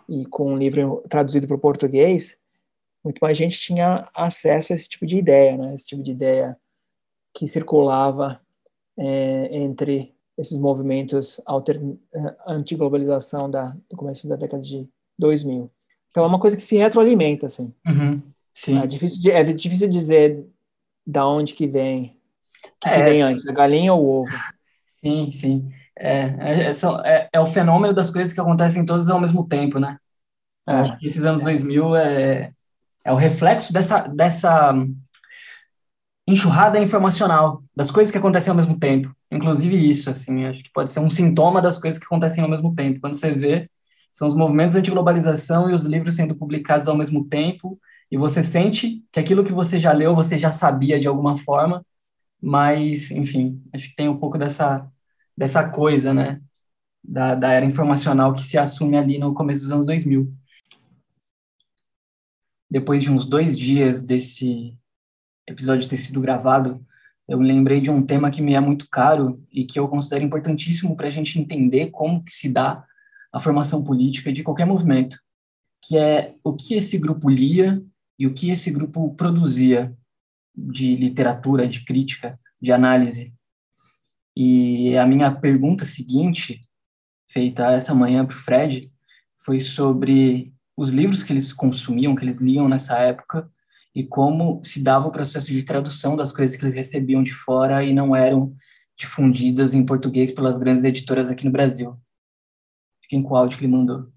[0.07, 2.37] e com um livro traduzido para o português,
[3.03, 5.75] muito mais gente tinha acesso a esse tipo de ideia, né?
[5.75, 6.57] Esse tipo de ideia
[7.33, 8.39] que circulava
[8.97, 11.79] é, entre esses movimentos alter,
[12.13, 14.87] eh, anti-globalização da, do começo da década de
[15.17, 15.67] 2000.
[16.09, 17.73] Então é uma coisa que se retroalimenta, assim.
[17.85, 18.21] Uhum.
[18.81, 20.45] É difícil, é difícil dizer
[21.05, 22.17] da onde que vem,
[22.79, 24.31] que, é, que vem antes, a galinha ou o ovo.
[24.95, 25.71] Sim, sim.
[25.97, 29.97] É, é, é, é, o fenômeno das coisas que acontecem todas ao mesmo tempo, né?
[30.67, 30.97] É.
[31.05, 32.51] Esses anos 2000 é,
[33.03, 34.73] é o reflexo dessa, dessa
[36.27, 39.13] enxurrada informacional, das coisas que acontecem ao mesmo tempo.
[39.29, 42.73] Inclusive isso, assim, acho que pode ser um sintoma das coisas que acontecem ao mesmo
[42.73, 43.01] tempo.
[43.01, 43.69] Quando você vê
[44.11, 47.79] são os movimentos anti-globalização e os livros sendo publicados ao mesmo tempo,
[48.11, 51.83] e você sente que aquilo que você já leu, você já sabia de alguma forma,
[52.43, 54.85] mas, enfim, acho que tem um pouco dessa,
[55.35, 56.41] dessa coisa, né,
[57.01, 60.29] da, da era informacional que se assume ali no começo dos anos 2000.
[62.69, 64.77] Depois de uns dois dias desse
[65.47, 66.85] episódio ter sido gravado,
[67.29, 70.97] eu lembrei de um tema que me é muito caro e que eu considero importantíssimo
[70.97, 72.85] para a gente entender como que se dá
[73.31, 75.17] a formação política de qualquer movimento,
[75.81, 77.81] que é o que esse grupo lia
[78.19, 79.95] e o que esse grupo produzia
[80.55, 83.33] de literatura, de crítica, de análise.
[84.35, 86.61] E a minha pergunta seguinte,
[87.29, 88.91] feita essa manhã para o Fred,
[89.37, 93.49] foi sobre os livros que eles consumiam, que eles liam nessa época,
[93.95, 97.83] e como se dava o processo de tradução das coisas que eles recebiam de fora
[97.83, 98.55] e não eram
[98.97, 101.95] difundidas em português pelas grandes editoras aqui no Brasil.
[103.01, 104.11] Fiquem com o áudio que ele mandou.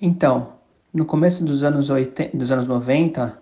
[0.00, 0.58] Então,
[0.92, 3.40] no começo dos anos, 80, dos anos 90,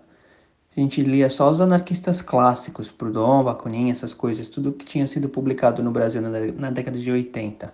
[0.75, 5.29] a gente lia só os anarquistas clássicos, Proudhon, Bakunin, essas coisas, tudo que tinha sido
[5.29, 7.73] publicado no Brasil na, na década de 80.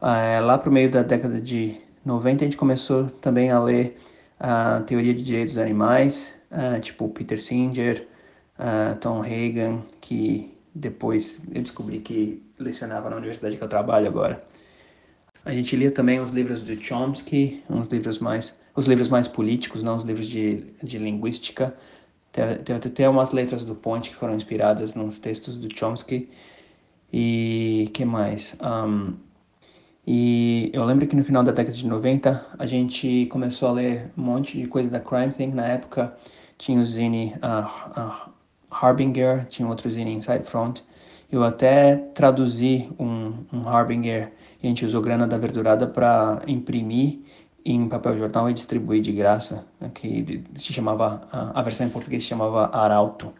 [0.00, 3.96] É, lá para o meio da década de 90, a gente começou também a ler
[4.38, 8.06] a teoria de direitos dos animais, uh, tipo Peter Singer,
[8.58, 14.44] uh, Tom Hagen, que depois eu descobri que lecionava na universidade que eu trabalho agora.
[15.44, 19.82] A gente lia também os livros do Chomsky, uns livros mais, os livros mais políticos,
[19.82, 21.74] não os livros de, de linguística.
[22.32, 26.30] Tem até umas letras do Ponte que foram inspiradas nos textos do Chomsky.
[27.12, 28.56] E que mais?
[28.62, 29.12] Um,
[30.06, 34.10] e eu lembro que no final da década de 90 a gente começou a ler
[34.16, 35.48] um monte de coisa da Crime Thing.
[35.48, 36.16] Na época
[36.56, 38.32] tinha o zine uh, uh,
[38.70, 40.80] Harbinger, tinha outro zine Inside Front.
[41.30, 47.20] Eu até traduzi um, um Harbinger e a gente usou grana da verdurada para imprimir
[47.64, 52.22] em papel jornal e distribuir de graça, né, que se chamava, a versão em português
[52.22, 53.32] se chamava Arauto.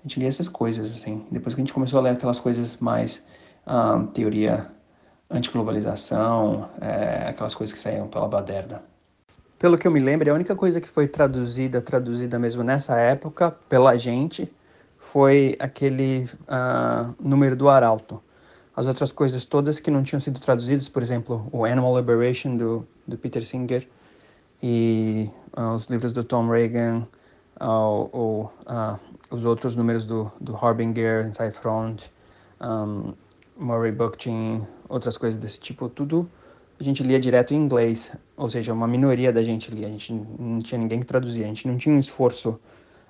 [0.00, 1.24] A gente lia essas coisas, assim.
[1.30, 3.22] Depois que a gente começou a ler aquelas coisas mais
[3.66, 4.66] uh, teoria
[5.30, 8.82] antiglobalização, é, aquelas coisas que saíam pela baderna.
[9.58, 13.50] Pelo que eu me lembro, a única coisa que foi traduzida, traduzida mesmo nessa época,
[13.68, 14.50] pela gente,
[14.96, 18.22] foi aquele uh, número do Arauto.
[18.74, 22.88] As outras coisas todas que não tinham sido traduzidas, por exemplo, o Animal Liberation do,
[23.10, 23.86] do Peter Singer
[24.62, 27.06] e uh, os livros do Tom Reagan,
[27.60, 28.50] uh,
[29.30, 32.04] os outros números do, do Harbinger, Inside Front,
[32.60, 33.12] um,
[33.56, 36.28] Murray Bookchin, outras coisas desse tipo, tudo
[36.80, 40.14] a gente lia direto em inglês, ou seja, uma minoria da gente lia, a gente
[40.14, 42.58] não tinha ninguém que traduzia, a gente não tinha um esforço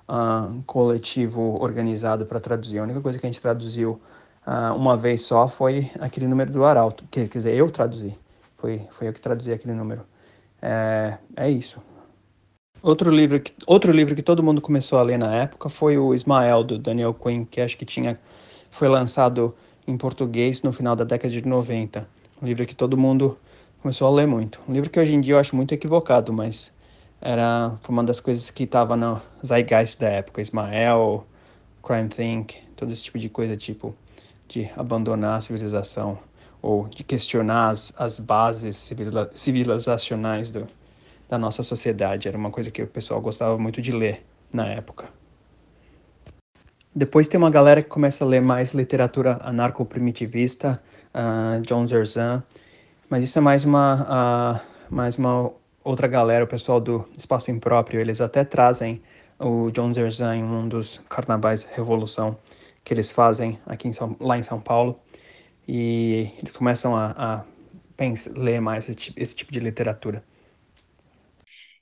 [0.09, 2.79] uh, coletivo organizado para traduzir.
[2.79, 4.01] A única coisa que a gente traduziu
[4.45, 8.13] uh, uma vez só foi aquele número do Arauto, que, quer dizer, eu traduzi.
[8.61, 10.05] Foi, foi eu que traduzi aquele número.
[10.61, 11.81] É, é isso.
[12.83, 16.13] Outro livro, que, outro livro que todo mundo começou a ler na época foi o
[16.13, 18.19] Ismael, do Daniel Quinn, que acho que tinha,
[18.69, 19.55] foi lançado
[19.87, 22.07] em português no final da década de 90.
[22.39, 23.35] Um livro que todo mundo
[23.81, 24.59] começou a ler muito.
[24.69, 26.71] Um livro que hoje em dia eu acho muito equivocado, mas
[27.19, 31.25] era foi uma das coisas que estava no zeitgeist da época, Ismael,
[31.83, 33.95] Crime Think, todo esse tipo de coisa, tipo
[34.47, 36.19] de abandonar a civilização
[36.61, 38.91] ou de questionar as, as bases
[39.33, 40.67] civilizacionais do,
[41.27, 42.27] da nossa sociedade.
[42.27, 45.07] Era uma coisa que o pessoal gostava muito de ler na época.
[46.93, 50.81] Depois tem uma galera que começa a ler mais literatura anarco-primitivista,
[51.15, 52.43] uh, John Zerzan,
[53.09, 55.51] mas isso é mais uma, uh, mais uma
[55.83, 59.01] outra galera, o pessoal do Espaço Impróprio, eles até trazem
[59.39, 62.37] o John Zerzan em um dos carnavais Revolução
[62.83, 64.99] que eles fazem aqui em São, lá em São Paulo.
[65.67, 67.45] E eles começam a, a
[67.95, 70.23] pensar, ler mais esse, esse, tipo de literatura.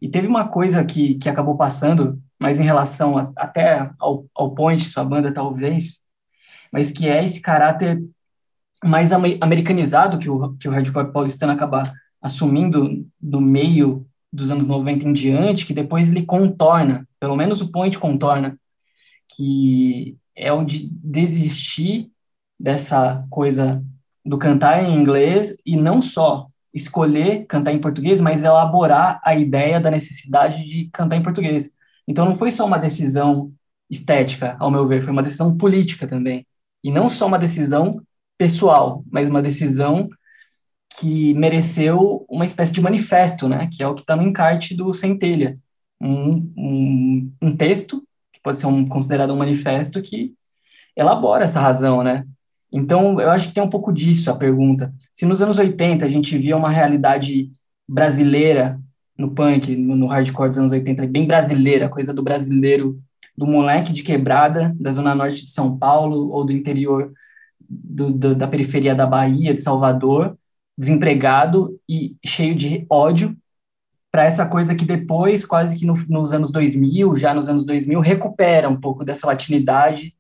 [0.02, 4.54] E teve uma coisa que, que acabou passando, mas em relação a, até ao, ao
[4.54, 6.00] Point, sua banda talvez,
[6.72, 8.02] mas que é esse caráter
[8.84, 11.84] mais americanizado que o, que o hardcore paulistano acaba
[12.22, 17.72] assumindo no meio dos anos 90 em diante, que depois ele contorna, pelo menos o
[17.72, 18.58] Point contorna,
[19.36, 22.12] que é o de desistir
[22.60, 23.84] dessa coisa
[24.26, 29.80] do cantar em inglês e não só escolher cantar em português, mas elaborar a ideia
[29.80, 31.72] da necessidade de cantar em português.
[32.08, 33.52] Então não foi só uma decisão
[33.90, 36.46] estética, ao meu ver, foi uma decisão política também.
[36.84, 38.02] E não só uma decisão
[38.38, 40.10] pessoal, mas uma decisão
[41.00, 44.94] que mereceu uma espécie de manifesto, né, que é o que está no encarte do
[44.94, 45.54] Centelha,
[46.02, 48.02] um, um, um, texto
[48.34, 50.34] que pode ser um, considerado um manifesto que
[50.96, 52.26] elabora essa razão, né?
[52.72, 54.94] Então, eu acho que tem um pouco disso a pergunta.
[55.12, 57.50] Se nos anos 80 a gente via uma realidade
[57.88, 58.80] brasileira
[59.18, 62.96] no punk, no, hardcore dos anos 80, bem brasileira, coisa do brasileiro,
[63.36, 67.12] do moleque de quebrada, da zona norte de São Paulo ou do interior
[67.70, 70.38] do, do, da periferia da Bahia, de Salvador,
[70.78, 73.36] desempregado e cheio de ódio,
[74.12, 78.00] para essa coisa que depois, quase que no, nos anos 2000, já nos anos 2000,
[78.00, 80.16] recupera um pouco dessa latinidade,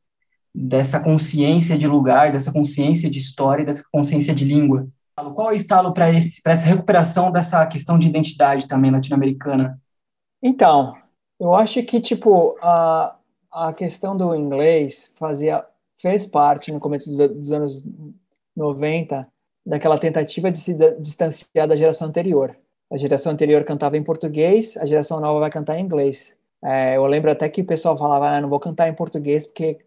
[0.53, 4.87] dessa consciência de lugar, dessa consciência de história, dessa consciência de língua.
[5.35, 9.79] Qual é o estalo para essa recuperação dessa questão de identidade também latino-americana?
[10.41, 10.95] Então,
[11.39, 13.15] eu acho que, tipo, a,
[13.51, 15.65] a questão do inglês fazia,
[15.97, 17.83] fez parte, no começo dos, dos anos
[18.55, 19.27] 90,
[19.65, 22.57] daquela tentativa de se distanciar da geração anterior.
[22.91, 26.35] A geração anterior cantava em português, a geração nova vai cantar em inglês.
[26.63, 29.79] É, eu lembro até que o pessoal falava, ah, não vou cantar em português porque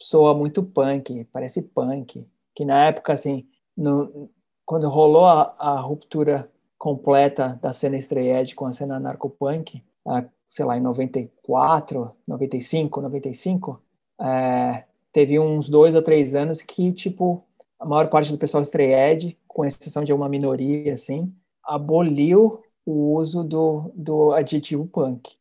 [0.00, 2.26] soa muito punk, parece punk.
[2.54, 4.30] Que na época, assim, no,
[4.64, 10.64] quando rolou a, a, ruptura completa da cena estreed com a cena narcopunk, a, sei
[10.64, 13.82] lá, em 94, 95, 95,
[14.20, 17.44] é, teve uns dois ou três anos que, tipo,
[17.78, 21.32] a maior parte do pessoal estreed, com exceção de uma minoria, assim,
[21.62, 25.36] aboliu o uso do, do adjetivo punk.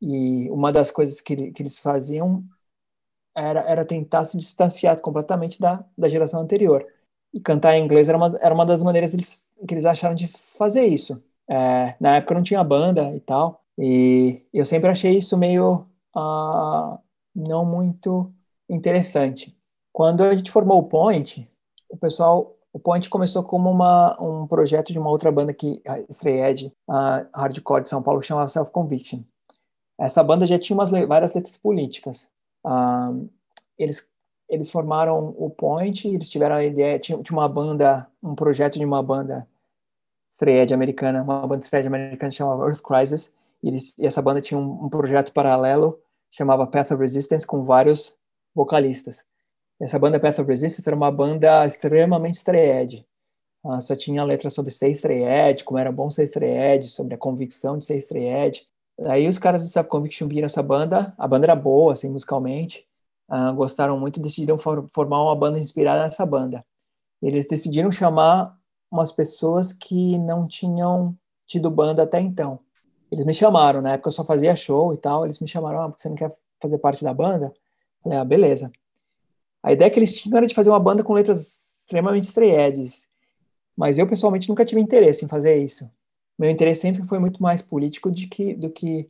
[0.00, 2.44] E uma das coisas que, que eles faziam
[3.34, 6.86] era, era tentar se distanciar completamente da, da geração anterior.
[7.32, 10.28] E cantar em inglês era uma, era uma das maneiras eles, que eles acharam de
[10.56, 11.22] fazer isso.
[11.48, 16.98] É, na época não tinha banda e tal, e eu sempre achei isso meio uh,
[17.34, 18.32] não muito
[18.68, 19.56] interessante.
[19.92, 21.48] Quando a gente formou o Point,
[21.88, 26.46] o pessoal, o Point começou como uma, um projeto de uma outra banda que estreia
[26.88, 29.20] a hardcore de São Paulo, que chamava Self Conviction.
[29.98, 32.28] Essa banda já tinha umas, várias letras políticas.
[33.78, 34.12] Eles
[34.48, 38.84] eles formaram o Point, eles tiveram a ideia, tinha, tinha uma banda, um projeto de
[38.84, 39.48] uma banda
[40.30, 44.58] estreia americana, uma banda estreia americana chamava Earth Crisis, e, eles, e essa banda tinha
[44.58, 45.98] um, um projeto paralelo
[46.30, 48.14] chamava Path of Resistance com vários
[48.54, 49.24] vocalistas.
[49.80, 53.06] Essa banda Path of Resistance era uma banda extremamente estreed.
[53.62, 57.78] Uh, só tinha letra sobre ser estreed, como era bom ser estreed, sobre a convicção
[57.78, 58.66] de ser estreed.
[59.00, 62.86] Aí os caras do Conviction viram essa banda, a banda era boa, assim, musicalmente,
[63.28, 66.64] uh, gostaram muito e decidiram for formar uma banda inspirada nessa banda.
[67.20, 68.56] Eles decidiram chamar
[68.90, 71.16] umas pessoas que não tinham
[71.46, 72.60] tido banda até então.
[73.10, 75.88] Eles me chamaram, na época eu só fazia show e tal, eles me chamaram, ah,
[75.88, 76.30] você não quer
[76.60, 77.46] fazer parte da banda?
[77.46, 78.70] Eu falei, ah, beleza.
[79.62, 83.08] A ideia que eles tinham era de fazer uma banda com letras extremamente estreedes,
[83.76, 85.90] mas eu pessoalmente nunca tive interesse em fazer isso.
[86.38, 89.08] Meu interesse sempre foi muito mais político de que, do que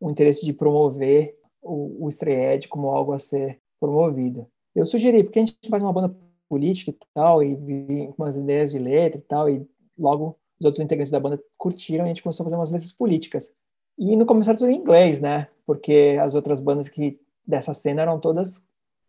[0.00, 4.46] o interesse de promover o, o estreed como algo a ser promovido.
[4.74, 6.14] Eu sugeri, porque a gente faz uma banda
[6.48, 9.66] política e tal, e com umas ideias de letra e tal, e
[9.98, 12.92] logo os outros integrantes da banda curtiram e a gente começou a fazer umas letras
[12.92, 13.52] políticas.
[13.98, 15.48] E no começo era tudo em inglês, né?
[15.64, 18.60] Porque as outras bandas que dessa cena eram todas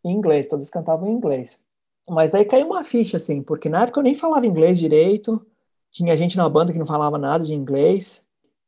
[0.03, 1.61] em inglês, todas cantavam em inglês.
[2.09, 5.45] Mas aí caiu uma ficha, assim, porque na época eu nem falava inglês direito,
[5.91, 8.23] tinha gente na banda que não falava nada de inglês.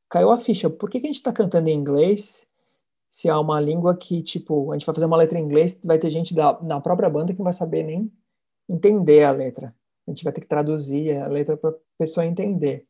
[0.09, 2.45] Caiu a ficha, por que, que a gente está cantando em inglês
[3.07, 5.97] se há uma língua que, tipo, a gente vai fazer uma letra em inglês, vai
[5.97, 8.11] ter gente da, na própria banda que não vai saber nem
[8.67, 9.75] entender a letra.
[10.07, 12.85] A gente vai ter que traduzir a letra para a pessoa entender.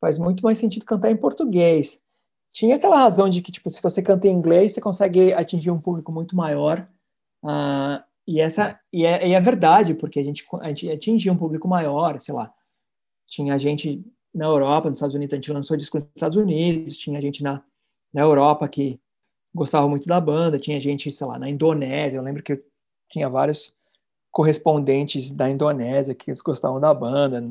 [0.00, 2.00] Faz muito mais sentido cantar em português.
[2.50, 5.80] Tinha aquela razão de que, tipo, se você canta em inglês, você consegue atingir um
[5.80, 6.88] público muito maior
[7.42, 11.36] Uh, e essa e é, e é, verdade, porque a gente, a gente atingia um
[11.36, 12.52] público maior, sei lá.
[13.30, 14.04] Tinha gente
[14.34, 17.62] na Europa, nos Estados Unidos, a gente lançou disco nos Estados Unidos, tinha gente na,
[18.12, 19.00] na Europa que
[19.54, 22.62] gostava muito da banda, tinha gente, sei lá, na Indonésia, eu lembro que eu
[23.08, 23.72] tinha vários
[24.30, 27.42] correspondentes da Indonésia que gostavam da banda,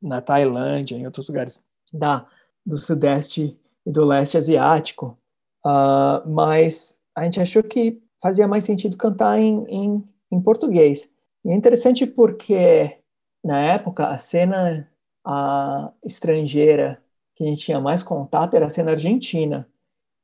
[0.00, 2.26] na Tailândia, em outros lugares da,
[2.64, 5.18] do Sudeste e do Leste Asiático,
[5.66, 11.10] uh, mas a gente achou que fazia mais sentido cantar em, em, em português.
[11.44, 12.96] E é interessante porque,
[13.44, 14.88] na época, a cena
[15.24, 17.02] a estrangeira
[17.36, 19.68] que a gente tinha mais contato era a cena argentina.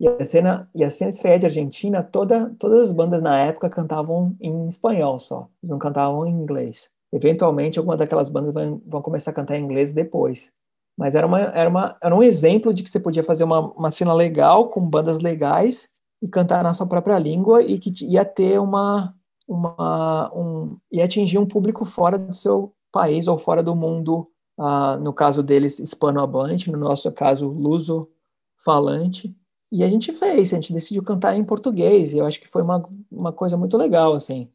[0.01, 3.71] E a cena, e a cena estreia de Argentina, toda, todas as bandas na época
[3.71, 6.91] cantavam em espanhol só, eles não cantavam em inglês.
[7.13, 10.51] Eventualmente, alguma daquelas bandas vão, vão começar a cantar em inglês depois.
[10.97, 13.91] Mas era, uma, era, uma, era um exemplo de que você podia fazer uma, uma
[13.91, 15.89] cena legal, com bandas legais,
[16.21, 19.15] e cantar na sua própria língua, e que ia ter uma.
[19.47, 24.97] uma um, ia atingir um público fora do seu país ou fora do mundo, uh,
[25.03, 29.35] no caso deles, hispanohablante, no nosso caso, luso-falante.
[29.73, 32.63] E a gente fez, a gente decidiu cantar em português, e eu acho que foi
[32.63, 32.81] uma,
[33.11, 34.49] uma coisa muito legal, assim.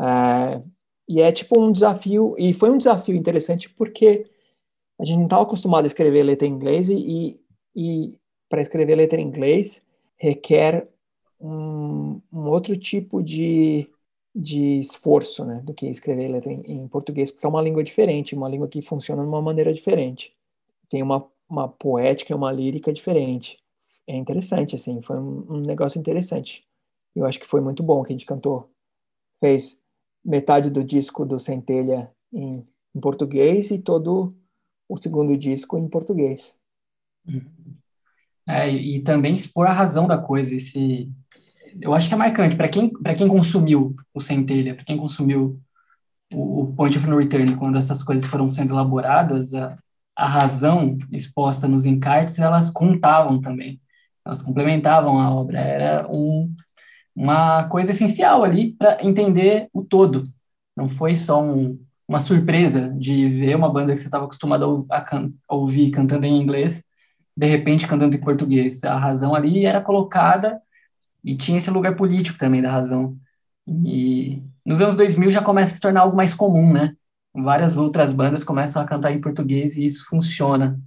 [0.00, 0.60] É,
[1.08, 4.28] e é tipo um desafio, e foi um desafio interessante porque
[5.00, 7.40] a gente não estava acostumado a escrever letra em inglês, e,
[7.76, 8.18] e
[8.48, 9.80] para escrever letra em inglês
[10.16, 10.88] requer
[11.40, 13.88] um, um, outro tipo de,
[14.38, 18.34] de esforço né, do que escrever letra em, em português, porque é uma língua diferente,
[18.34, 20.32] uma língua que funciona de uma maneira diferente.
[20.88, 23.58] Tem uma, uma poética e uma lírica diferente
[24.08, 26.66] é interessante, assim, foi um, um, negócio interessante.
[27.14, 28.70] Eu acho que foi muito bom que a gente cantou.
[29.38, 29.84] Fez
[30.24, 34.34] metade do disco do Centelha em, em português e todo
[34.88, 36.58] o segundo disco em português.
[38.46, 41.12] É, e também expor a razão da coisa, esse
[41.80, 45.60] eu acho que é marcante para quem para quem consumiu o Centelha, para quem consumiu
[46.32, 49.76] o, o Point of No Return, quando essas coisas foram sendo elaboradas, a,
[50.16, 53.80] a razão exposta nos encartes, elas contavam também
[54.28, 56.54] elas complementavam a obra, era um,
[57.16, 60.22] uma coisa essencial ali para entender o todo.
[60.76, 64.98] Não foi só um, uma surpresa de ver uma banda que você estava acostumado a,
[64.98, 66.84] a, a, ouvir cantando em inglês,
[67.36, 68.84] de repente cantando em português.
[68.84, 70.60] A razão ali era colocada
[71.24, 73.16] e tinha esse lugar político também da razão.
[73.66, 76.94] E nos anos 2000 já começa a se tornar algo mais comum, né?
[77.34, 80.78] Várias outras bandas começam a cantar em português e isso funciona.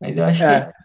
[0.00, 0.66] Mas eu acho é.
[0.66, 0.82] que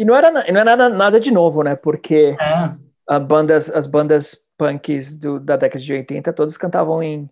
[0.00, 1.76] e não era, não era nada, nada de novo, né?
[1.76, 3.18] Porque é.
[3.18, 7.28] bandas, as bandas punks do, da década de 80 todas cantavam em,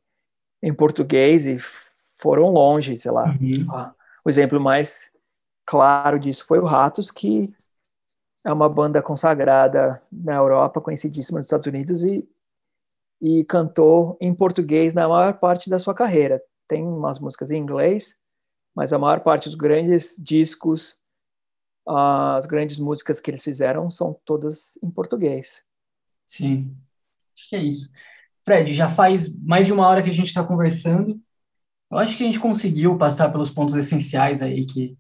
[0.62, 1.57] em português e
[2.20, 3.24] foram longe, sei lá.
[3.24, 3.66] Uhum.
[4.22, 5.11] O exemplo mais
[5.64, 7.51] claro disso foi o Ratos, que
[8.45, 12.28] é uma banda consagrada na Europa, conhecidíssima nos Estados Unidos e,
[13.20, 16.43] e cantou em português na maior parte da sua carreira.
[16.66, 18.18] Tem umas músicas em inglês,
[18.74, 20.99] mas a maior parte dos grandes discos
[21.89, 25.62] as grandes músicas que eles fizeram são todas em português.
[26.26, 26.76] Sim,
[27.34, 27.91] acho que é isso.
[28.45, 31.18] Fred, já faz mais de uma hora que a gente está conversando.
[31.91, 34.99] Eu acho que a gente conseguiu passar pelos pontos essenciais aí que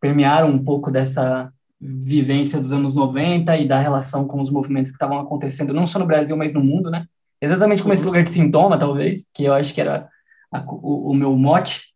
[0.00, 1.52] permearam um pouco dessa
[1.84, 5.98] vivência dos anos 90 e da relação com os movimentos que estavam acontecendo, não só
[5.98, 7.06] no Brasil, mas no mundo, né?
[7.40, 8.10] Exatamente como esse uhum.
[8.10, 10.08] lugar de sintoma, talvez, que eu acho que era
[10.52, 11.92] a, o, o meu mote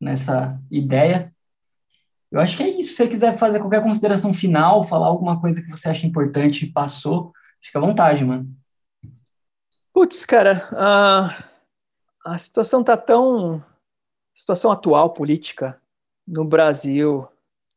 [0.00, 1.32] nessa ideia.
[2.32, 2.90] Eu acho que é isso.
[2.90, 6.72] Se você quiser fazer qualquer consideração final, falar alguma coisa que você acha importante e
[6.72, 8.48] passou, fica à vontade, mano.
[9.92, 11.44] Putz, cara, a,
[12.24, 13.62] a situação tá tão.
[14.34, 15.80] situação atual política
[16.26, 17.28] no Brasil,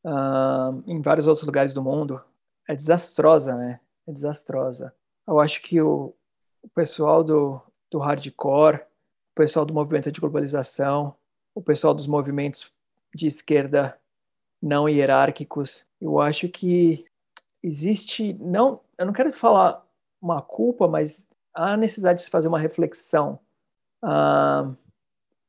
[0.05, 2.21] uh, em vários outros lugares do mundo,
[2.67, 3.79] é desastrosa, né?
[4.07, 4.93] É desastrosa.
[5.27, 6.13] Eu acho que o,
[6.61, 11.15] o pessoal do, do hardcore, o pessoal do movimento de globalização,
[11.55, 12.71] o pessoal dos movimentos
[13.13, 13.99] de esquerda
[14.61, 15.85] não hierárquicos.
[15.99, 17.05] Eu acho que
[17.61, 19.85] existe, não, eu não quero falar
[20.21, 23.39] uma culpa, mas há necessidade de se fazer uma reflexão
[24.03, 24.75] uh,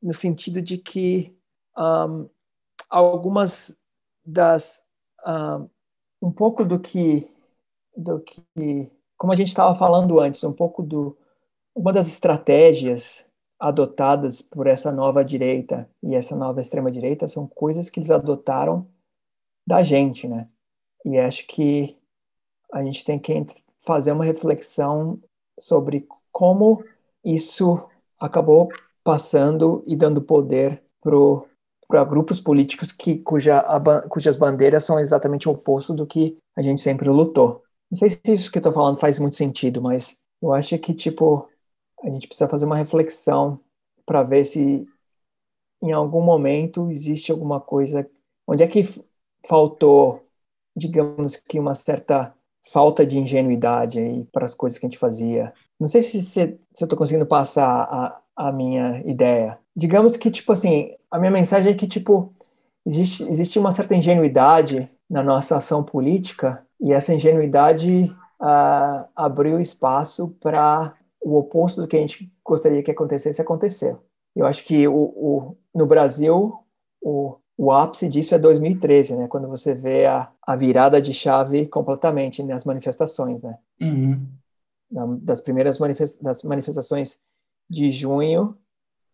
[0.01, 1.35] no sentido de que
[1.77, 2.29] um,
[2.89, 3.77] algumas
[4.25, 4.85] das
[5.25, 5.69] uh,
[6.21, 7.29] um pouco do que
[7.95, 11.17] do que como a gente estava falando antes um pouco do
[11.73, 13.25] uma das estratégias
[13.59, 18.87] adotadas por essa nova direita e essa nova extrema direita são coisas que eles adotaram
[19.65, 20.47] da gente, né?
[21.03, 21.97] E acho que
[22.71, 23.45] a gente tem que
[23.81, 25.19] fazer uma reflexão
[25.59, 26.83] sobre como
[27.23, 27.87] isso
[28.19, 28.69] acabou
[29.03, 30.83] passando e dando poder
[31.87, 33.63] para grupos políticos que cuja,
[34.09, 37.63] cujas bandeiras são exatamente o oposto do que a gente sempre lutou.
[37.89, 40.93] Não sei se isso que eu estou falando faz muito sentido, mas eu acho que
[40.93, 41.47] tipo
[42.03, 43.59] a gente precisa fazer uma reflexão
[44.05, 44.85] para ver se
[45.81, 48.09] em algum momento existe alguma coisa
[48.47, 48.83] onde é que
[49.47, 50.23] faltou,
[50.75, 52.33] digamos que uma certa
[52.71, 55.53] falta de ingenuidade aí para as coisas que a gente fazia.
[55.79, 59.59] Não sei se, se, se eu estou conseguindo passar a, a minha ideia.
[59.75, 62.33] Digamos que, tipo assim, a minha mensagem é que, tipo,
[62.85, 70.29] existe, existe uma certa ingenuidade na nossa ação política e essa ingenuidade uh, abriu espaço
[70.39, 73.97] para o oposto do que a gente gostaria que acontecesse acontecer.
[74.35, 76.53] Eu acho que o, o no Brasil
[77.01, 79.27] o, o ápice disso é 2013, né?
[79.27, 83.57] Quando você vê a, a virada de chave completamente nas manifestações, né?
[83.79, 84.27] Uhum.
[85.21, 87.19] Das primeiras manifest, das manifestações
[87.69, 88.57] de junho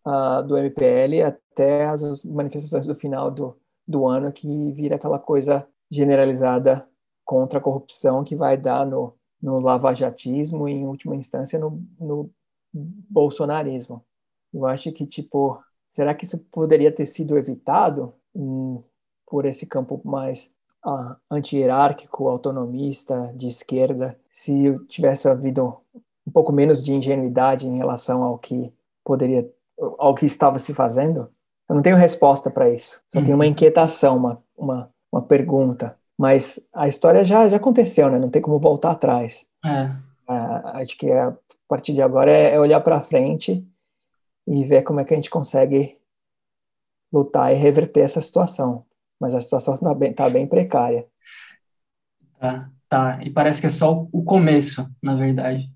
[0.06, 3.56] uh, do MPL até as manifestações do final do,
[3.86, 6.86] do ano, que vira aquela coisa generalizada
[7.24, 12.30] contra a corrupção que vai dar no, no lavajatismo e, em última instância, no, no
[12.72, 14.04] bolsonarismo.
[14.52, 18.82] Eu acho que, tipo, será que isso poderia ter sido evitado hum,
[19.26, 20.50] por esse campo mais
[20.84, 25.78] uh, anti-hierárquico, autonomista, de esquerda, se tivesse havido
[26.26, 28.72] um pouco menos de ingenuidade em relação ao que
[29.04, 29.48] poderia,
[29.98, 31.28] ao que estava se fazendo?
[31.68, 33.00] Eu não tenho resposta para isso.
[33.08, 33.24] Só uhum.
[33.24, 35.96] tenho uma inquietação, uma, uma, uma pergunta.
[36.18, 38.18] Mas a história já, já aconteceu, né?
[38.18, 39.46] Não tem como voltar atrás.
[39.64, 39.84] É.
[40.28, 41.36] Uh, acho que a
[41.66, 43.66] partir de agora é, é olhar para frente
[44.46, 45.98] e ver como é que a gente consegue
[47.12, 48.84] lutar e reverter essa situação.
[49.20, 51.06] Mas a situação está bem, tá bem precária.
[52.38, 53.20] Tá, tá.
[53.22, 55.70] E parece que é só o começo, na verdade.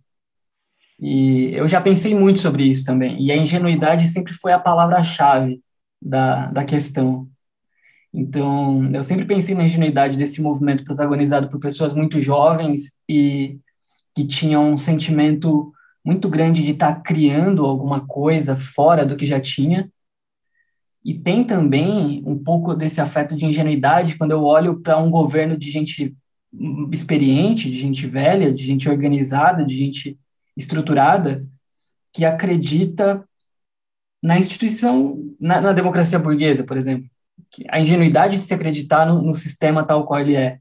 [0.98, 3.23] E eu já pensei muito sobre isso também.
[3.23, 5.60] E a ingenuidade sempre foi a palavra-chave
[6.01, 7.28] da, da questão.
[8.12, 13.59] Então, eu sempre pensei na ingenuidade desse movimento protagonizado por pessoas muito jovens e
[14.14, 15.70] que tinham um sentimento
[16.02, 19.90] muito grande de estar tá criando alguma coisa fora do que já tinha.
[21.05, 25.56] E tem também um pouco desse afeto de ingenuidade quando eu olho para um governo
[25.56, 26.16] de gente
[26.90, 30.18] experiente, de gente velha, de gente organizada, de gente
[30.57, 31.47] estruturada,
[32.12, 33.27] que acredita
[34.23, 37.09] na instituição, na, na democracia burguesa, por exemplo.
[37.69, 40.59] A ingenuidade de se acreditar no, no sistema tal qual ele é,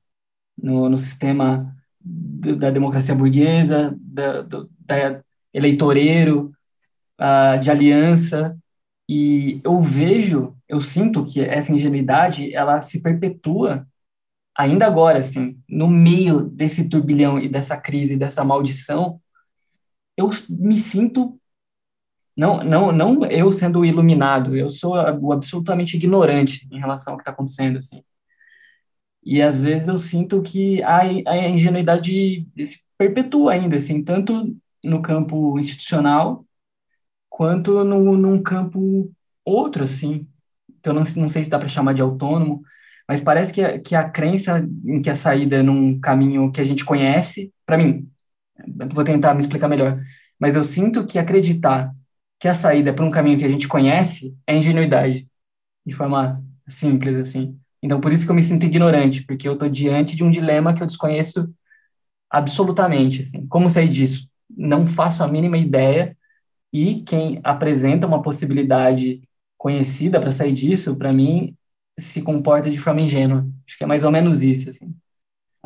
[0.58, 5.22] no, no sistema do, da democracia burguesa, da, do, da
[5.54, 6.52] eleitoreiro,
[7.20, 8.58] uh, de aliança,
[9.08, 13.88] e eu vejo, eu sinto que essa ingenuidade, ela se perpetua
[14.58, 19.20] ainda agora, assim, no meio desse turbilhão e dessa crise, dessa maldição,
[20.18, 21.40] eu me sinto
[22.36, 27.32] não, não, não eu sendo iluminado, eu sou absolutamente ignorante em relação ao que está
[27.32, 28.04] acontecendo, assim.
[29.24, 35.02] E às vezes eu sinto que a, a ingenuidade se perpetua ainda, assim, tanto no
[35.02, 36.46] campo institucional
[37.30, 39.12] quanto no, num campo
[39.44, 40.28] outro, assim,
[40.82, 42.64] que eu não, não sei se dá para chamar de autônomo,
[43.08, 46.62] mas parece que a, que a crença em que a saída é num caminho que
[46.62, 48.10] a gente conhece, para mim,
[48.94, 49.96] vou tentar me explicar melhor,
[50.40, 51.94] mas eu sinto que acreditar
[52.40, 55.28] que a saída é para um caminho que a gente conhece é ingenuidade,
[55.86, 57.58] de forma simples, assim.
[57.82, 60.74] Então, por isso que eu me sinto ignorante, porque eu estou diante de um dilema
[60.74, 61.54] que eu desconheço
[62.30, 63.48] absolutamente, assim.
[63.48, 64.30] Como sair disso?
[64.50, 66.18] Não faço a mínima ideia,
[66.74, 69.22] e quem apresenta uma possibilidade
[69.58, 71.56] conhecida para sair disso, para mim,
[71.98, 73.48] se comporta de forma ingênua.
[73.66, 74.94] Acho que é mais ou menos isso, assim.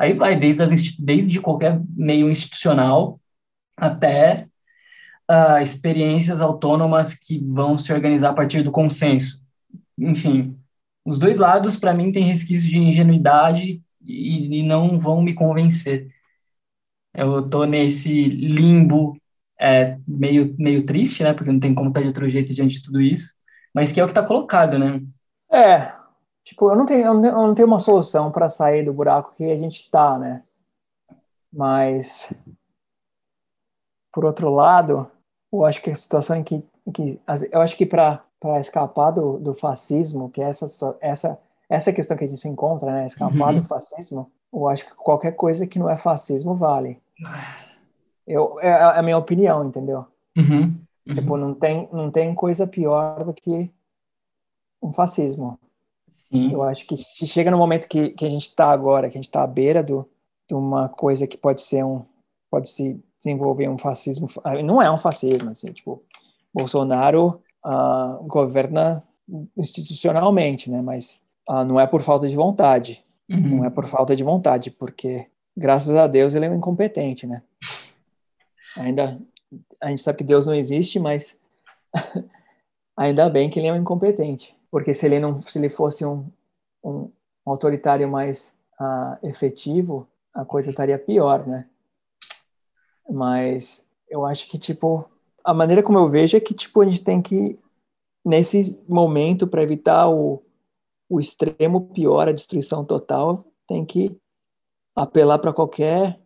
[0.00, 3.20] Aí vai desde, as, desde qualquer meio institucional
[3.76, 4.48] até
[5.30, 9.42] uh, experiências autônomas que vão se organizar a partir do consenso.
[9.98, 10.58] Enfim,
[11.04, 16.08] os dois lados, para mim, têm resquício de ingenuidade e, e, não vão me convencer.
[17.12, 19.18] Eu estou nesse limbo
[19.60, 21.34] é, meio, meio triste, né?
[21.34, 23.34] Porque não tem como estar de outro jeito diante de tudo isso,
[23.74, 25.02] mas que é o que está colocado, né?
[25.52, 25.92] É,
[26.50, 29.56] tipo, eu não tenho, eu não tenho uma solução para sair do buraco que a
[29.56, 30.42] gente está, né?
[31.52, 32.32] Mas,
[34.12, 35.08] por outro lado,
[35.52, 37.20] eu acho que a situação em que, em que
[37.52, 38.24] eu acho que para
[38.60, 42.90] escapar do, do fascismo, que é essa essa essa questão que a gente se encontra,
[42.90, 43.06] né?
[43.06, 43.60] Escapar uhum.
[43.60, 47.00] do fascismo, eu acho que qualquer coisa que não é fascismo vale.
[48.26, 50.04] Eu, é, é a minha opinião, entendeu?
[50.36, 50.76] Uhum.
[51.06, 51.14] Uhum.
[51.14, 53.72] Tipo, não tem, não tem coisa pior do que
[54.82, 55.60] um fascismo.
[56.32, 56.52] Sim.
[56.52, 56.96] Eu acho que
[57.26, 59.82] chega no momento que, que a gente está agora, que a gente está à beira
[59.82, 60.08] do,
[60.48, 62.04] de uma coisa que pode ser um,
[62.50, 66.02] pode se desenvolver um fascismo, ah, não é um fascismo, assim, tipo,
[66.52, 69.02] Bolsonaro uh, governa
[69.56, 73.58] institucionalmente, né, mas uh, não é por falta de vontade, uhum.
[73.58, 75.26] não é por falta de vontade, porque
[75.56, 77.42] graças a Deus ele é um incompetente, né.
[78.78, 79.20] Ainda
[79.80, 81.38] a gente sabe que Deus não existe, mas
[82.96, 86.30] ainda bem que ele é um incompetente, porque se ele não, se ele fosse um,
[86.84, 87.10] um,
[87.44, 91.68] autoritário mais uh, efetivo, a coisa estaria pior, né?
[93.08, 95.04] Mas eu acho que, tipo,
[95.42, 97.56] a maneira como eu vejo é que, tipo, a gente tem que,
[98.24, 100.42] nesse momento, para evitar o,
[101.08, 104.16] o extremo pior, a destruição total, tem que
[104.94, 106.20] apelar para qualquer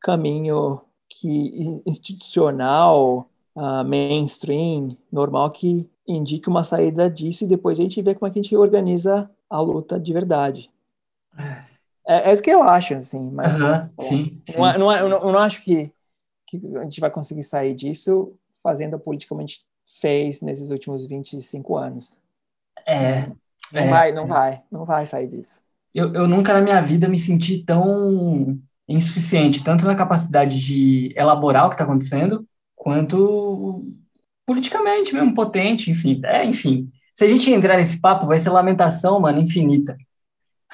[0.00, 8.00] caminho que institucional, uh, mainstream, normal que indique uma saída disso e depois a gente
[8.02, 10.70] vê como é que a gente organiza a luta de verdade.
[12.06, 13.56] É, é isso que eu acho, assim, mas
[14.00, 15.92] sim, não, é, não, é, eu, não, eu não acho que,
[16.46, 19.64] que a gente vai conseguir sair disso fazendo a política como a gente
[20.00, 22.20] fez nesses últimos 25 anos.
[22.86, 23.26] É.
[23.72, 25.60] Não é, vai, não vai, não vai sair disso.
[25.94, 28.58] Eu, eu nunca na minha vida me senti tão
[28.88, 33.84] insuficiente, tanto na capacidade de elaborar o que está acontecendo, quanto
[34.50, 36.20] politicamente mesmo, potente, enfim.
[36.24, 36.90] É, enfim.
[37.14, 39.96] Se a gente entrar nesse papo, vai ser lamentação, mano, infinita.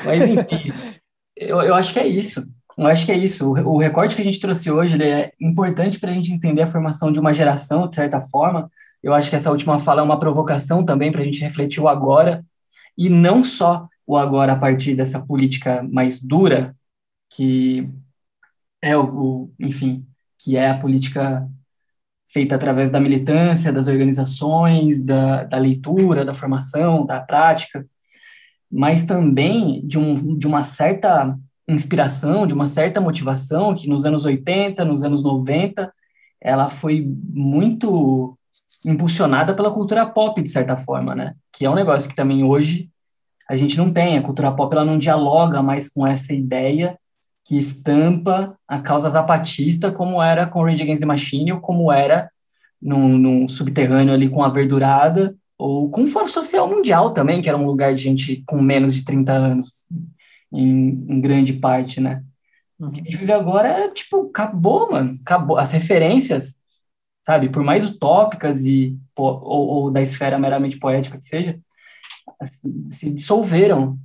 [0.02, 0.72] Mas, enfim,
[1.36, 2.50] eu, eu acho que é isso.
[2.78, 3.52] Eu acho que é isso.
[3.52, 6.66] O, o recorte que a gente trouxe hoje é importante para a gente entender a
[6.66, 8.70] formação de uma geração, de certa forma.
[9.02, 11.88] Eu acho que essa última fala é uma provocação também para a gente refletir o
[11.88, 12.42] agora,
[12.96, 16.74] e não só o agora a partir dessa política mais dura,
[17.28, 17.90] que
[18.80, 20.06] é o, o enfim,
[20.38, 21.46] que é a política
[22.36, 27.86] feita através da militância, das organizações, da, da leitura, da formação, da prática,
[28.70, 31.34] mas também de, um, de uma certa
[31.66, 35.90] inspiração, de uma certa motivação que nos anos 80, nos anos 90,
[36.38, 38.36] ela foi muito
[38.84, 41.34] impulsionada pela cultura pop, de certa forma, né?
[41.50, 42.90] Que é um negócio que também hoje
[43.48, 44.18] a gente não tem.
[44.18, 46.98] A cultura pop ela não dialoga mais com essa ideia
[47.46, 52.28] que estampa a causa zapatista, como era com Rage Against the Machine, ou como era
[52.82, 57.48] num, num subterrâneo ali com a Verdurada, ou com o Fórum Social Mundial também, que
[57.48, 59.84] era um lugar de gente com menos de 30 anos,
[60.52, 62.24] em, em grande parte, né?
[62.80, 65.56] O que a gente vive agora é, tipo, acabou, mano, acabou.
[65.56, 66.58] As referências,
[67.24, 71.60] sabe, por mais utópicas e, ou, ou da esfera meramente poética que seja,
[72.86, 73.96] se dissolveram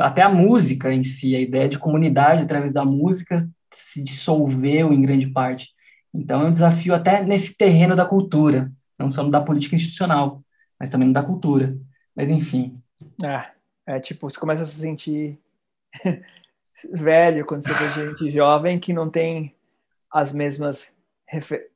[0.00, 5.02] até a música em si, a ideia de comunidade através da música se dissolveu em
[5.02, 5.70] grande parte.
[6.14, 10.42] Então é um desafio até nesse terreno da cultura, não só no da política institucional,
[10.78, 11.76] mas também no da cultura.
[12.14, 12.80] Mas enfim.
[13.24, 15.38] É, é tipo, você começa a se sentir
[16.92, 19.54] velho quando você vê gente jovem que não tem
[20.12, 20.92] as mesmas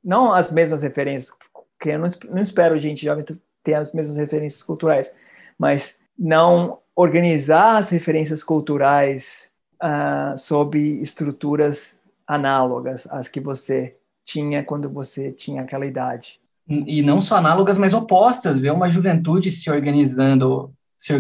[0.05, 3.25] não as mesmas referências, porque eu não, não espero gente jovem
[3.63, 5.17] ter as mesmas referências culturais,
[5.59, 9.51] mas não organizar as referências culturais
[9.83, 16.41] uh, sob estruturas análogas às que você tinha quando você tinha aquela idade.
[16.69, 21.13] E não só análogas, mas opostas, ver uma juventude se organizando, se,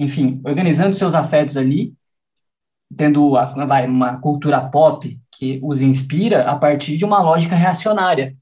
[0.00, 1.94] enfim, organizando seus afetos ali,
[2.96, 3.30] tendo
[3.68, 8.36] vai, uma cultura pop que os inspira a partir de uma lógica reacionária,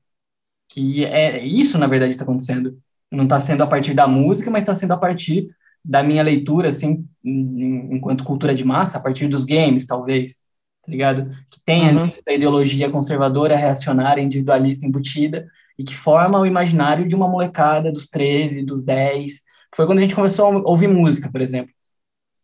[0.70, 2.78] que é isso, na verdade, está acontecendo.
[3.10, 5.48] Não está sendo a partir da música, mas está sendo a partir
[5.88, 10.44] da minha leitura, assim, enquanto cultura de massa, a partir dos games, talvez,
[10.84, 11.30] tá ligado?
[11.50, 12.12] Que tem uhum.
[12.14, 15.48] essa ideologia conservadora, reacionária, individualista embutida,
[15.78, 19.40] e que forma o imaginário de uma molecada dos 13, dos 10.
[19.74, 21.72] Foi quando a gente começou a ouvir música, por exemplo.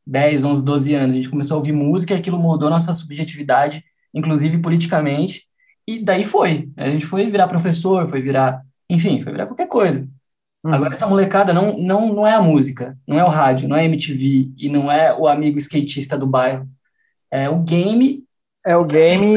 [0.06, 1.10] 10, 11, 12 anos.
[1.10, 3.84] A gente começou a ouvir música e aquilo mudou nossa subjetividade,
[4.14, 5.46] inclusive politicamente,
[5.86, 6.70] e daí foi.
[6.78, 10.08] A gente foi virar professor, foi virar, enfim, foi virar qualquer coisa.
[10.64, 10.72] Uhum.
[10.72, 13.82] Agora, essa molecada não, não, não é a música, não é o rádio, não é
[13.82, 16.66] a MTV e não é o amigo skatista do bairro.
[17.30, 18.24] É o game.
[18.64, 19.36] É o game.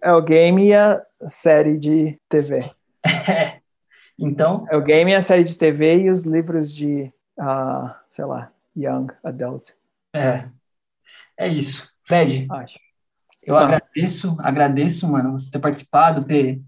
[0.00, 2.70] É o game e a série de TV.
[3.28, 3.58] É.
[4.20, 4.66] Então.
[4.68, 8.50] É o game e a série de TV e os livros de, uh, sei lá,
[8.76, 9.68] Young Adult.
[10.12, 10.44] É.
[11.36, 11.88] É isso.
[12.02, 12.80] Fred, Acho.
[13.46, 13.62] eu ah.
[13.62, 16.60] agradeço, agradeço, mano, você ter participado, ter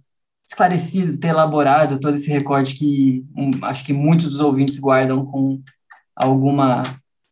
[0.50, 5.62] esclarecido, ter elaborado todo esse recorde que um, acho que muitos dos ouvintes guardam com
[6.14, 6.82] alguma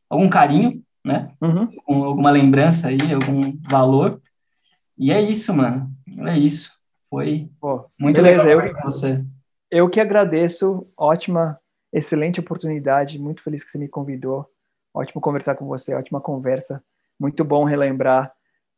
[0.08, 1.32] algum carinho, né?
[1.40, 1.66] Uhum.
[1.84, 4.22] Com alguma lembrança aí, algum valor.
[4.96, 5.90] E é isso, mano.
[6.26, 6.78] É isso.
[7.10, 9.24] Foi Pô, muito beleza, legal eu, com você.
[9.70, 10.82] Eu que agradeço.
[10.98, 11.58] Ótima,
[11.92, 13.18] excelente oportunidade.
[13.18, 14.46] Muito feliz que você me convidou.
[14.94, 16.82] Ótimo conversar com você, ótima conversa.
[17.18, 18.30] Muito bom relembrar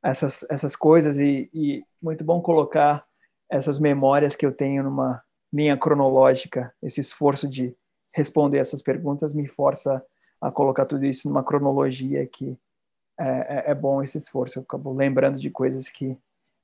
[0.03, 3.05] essas, essas coisas e, e muito bom colocar
[3.51, 5.23] essas memórias que eu tenho numa
[5.53, 7.75] linha cronológica, esse esforço de
[8.15, 10.03] responder essas perguntas me força
[10.41, 12.59] a colocar tudo isso numa cronologia que
[13.19, 14.59] é, é, é bom esse esforço.
[14.59, 16.17] Eu acabo lembrando de coisas que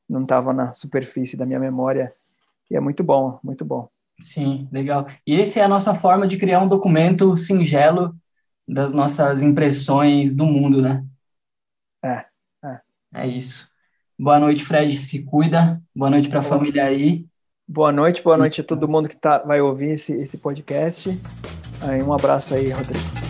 [0.09, 2.13] não estavam na superfície da minha memória
[2.71, 3.89] e é muito bom, muito bom.
[4.21, 5.07] Sim, legal.
[5.27, 8.17] E essa é a nossa forma de criar um documento singelo
[8.67, 11.05] das nossas impressões do mundo, né?
[12.03, 12.27] É,
[12.65, 12.81] é.
[13.15, 13.71] É isso.
[14.19, 14.97] Boa noite, Fred.
[14.99, 15.81] Se cuida.
[15.95, 17.27] Boa noite para a família aí.
[17.69, 21.11] Boa noite, boa noite a todo mundo que tá, vai ouvir esse, esse podcast.
[21.83, 23.26] Aí, um abraço aí, Rodrigo.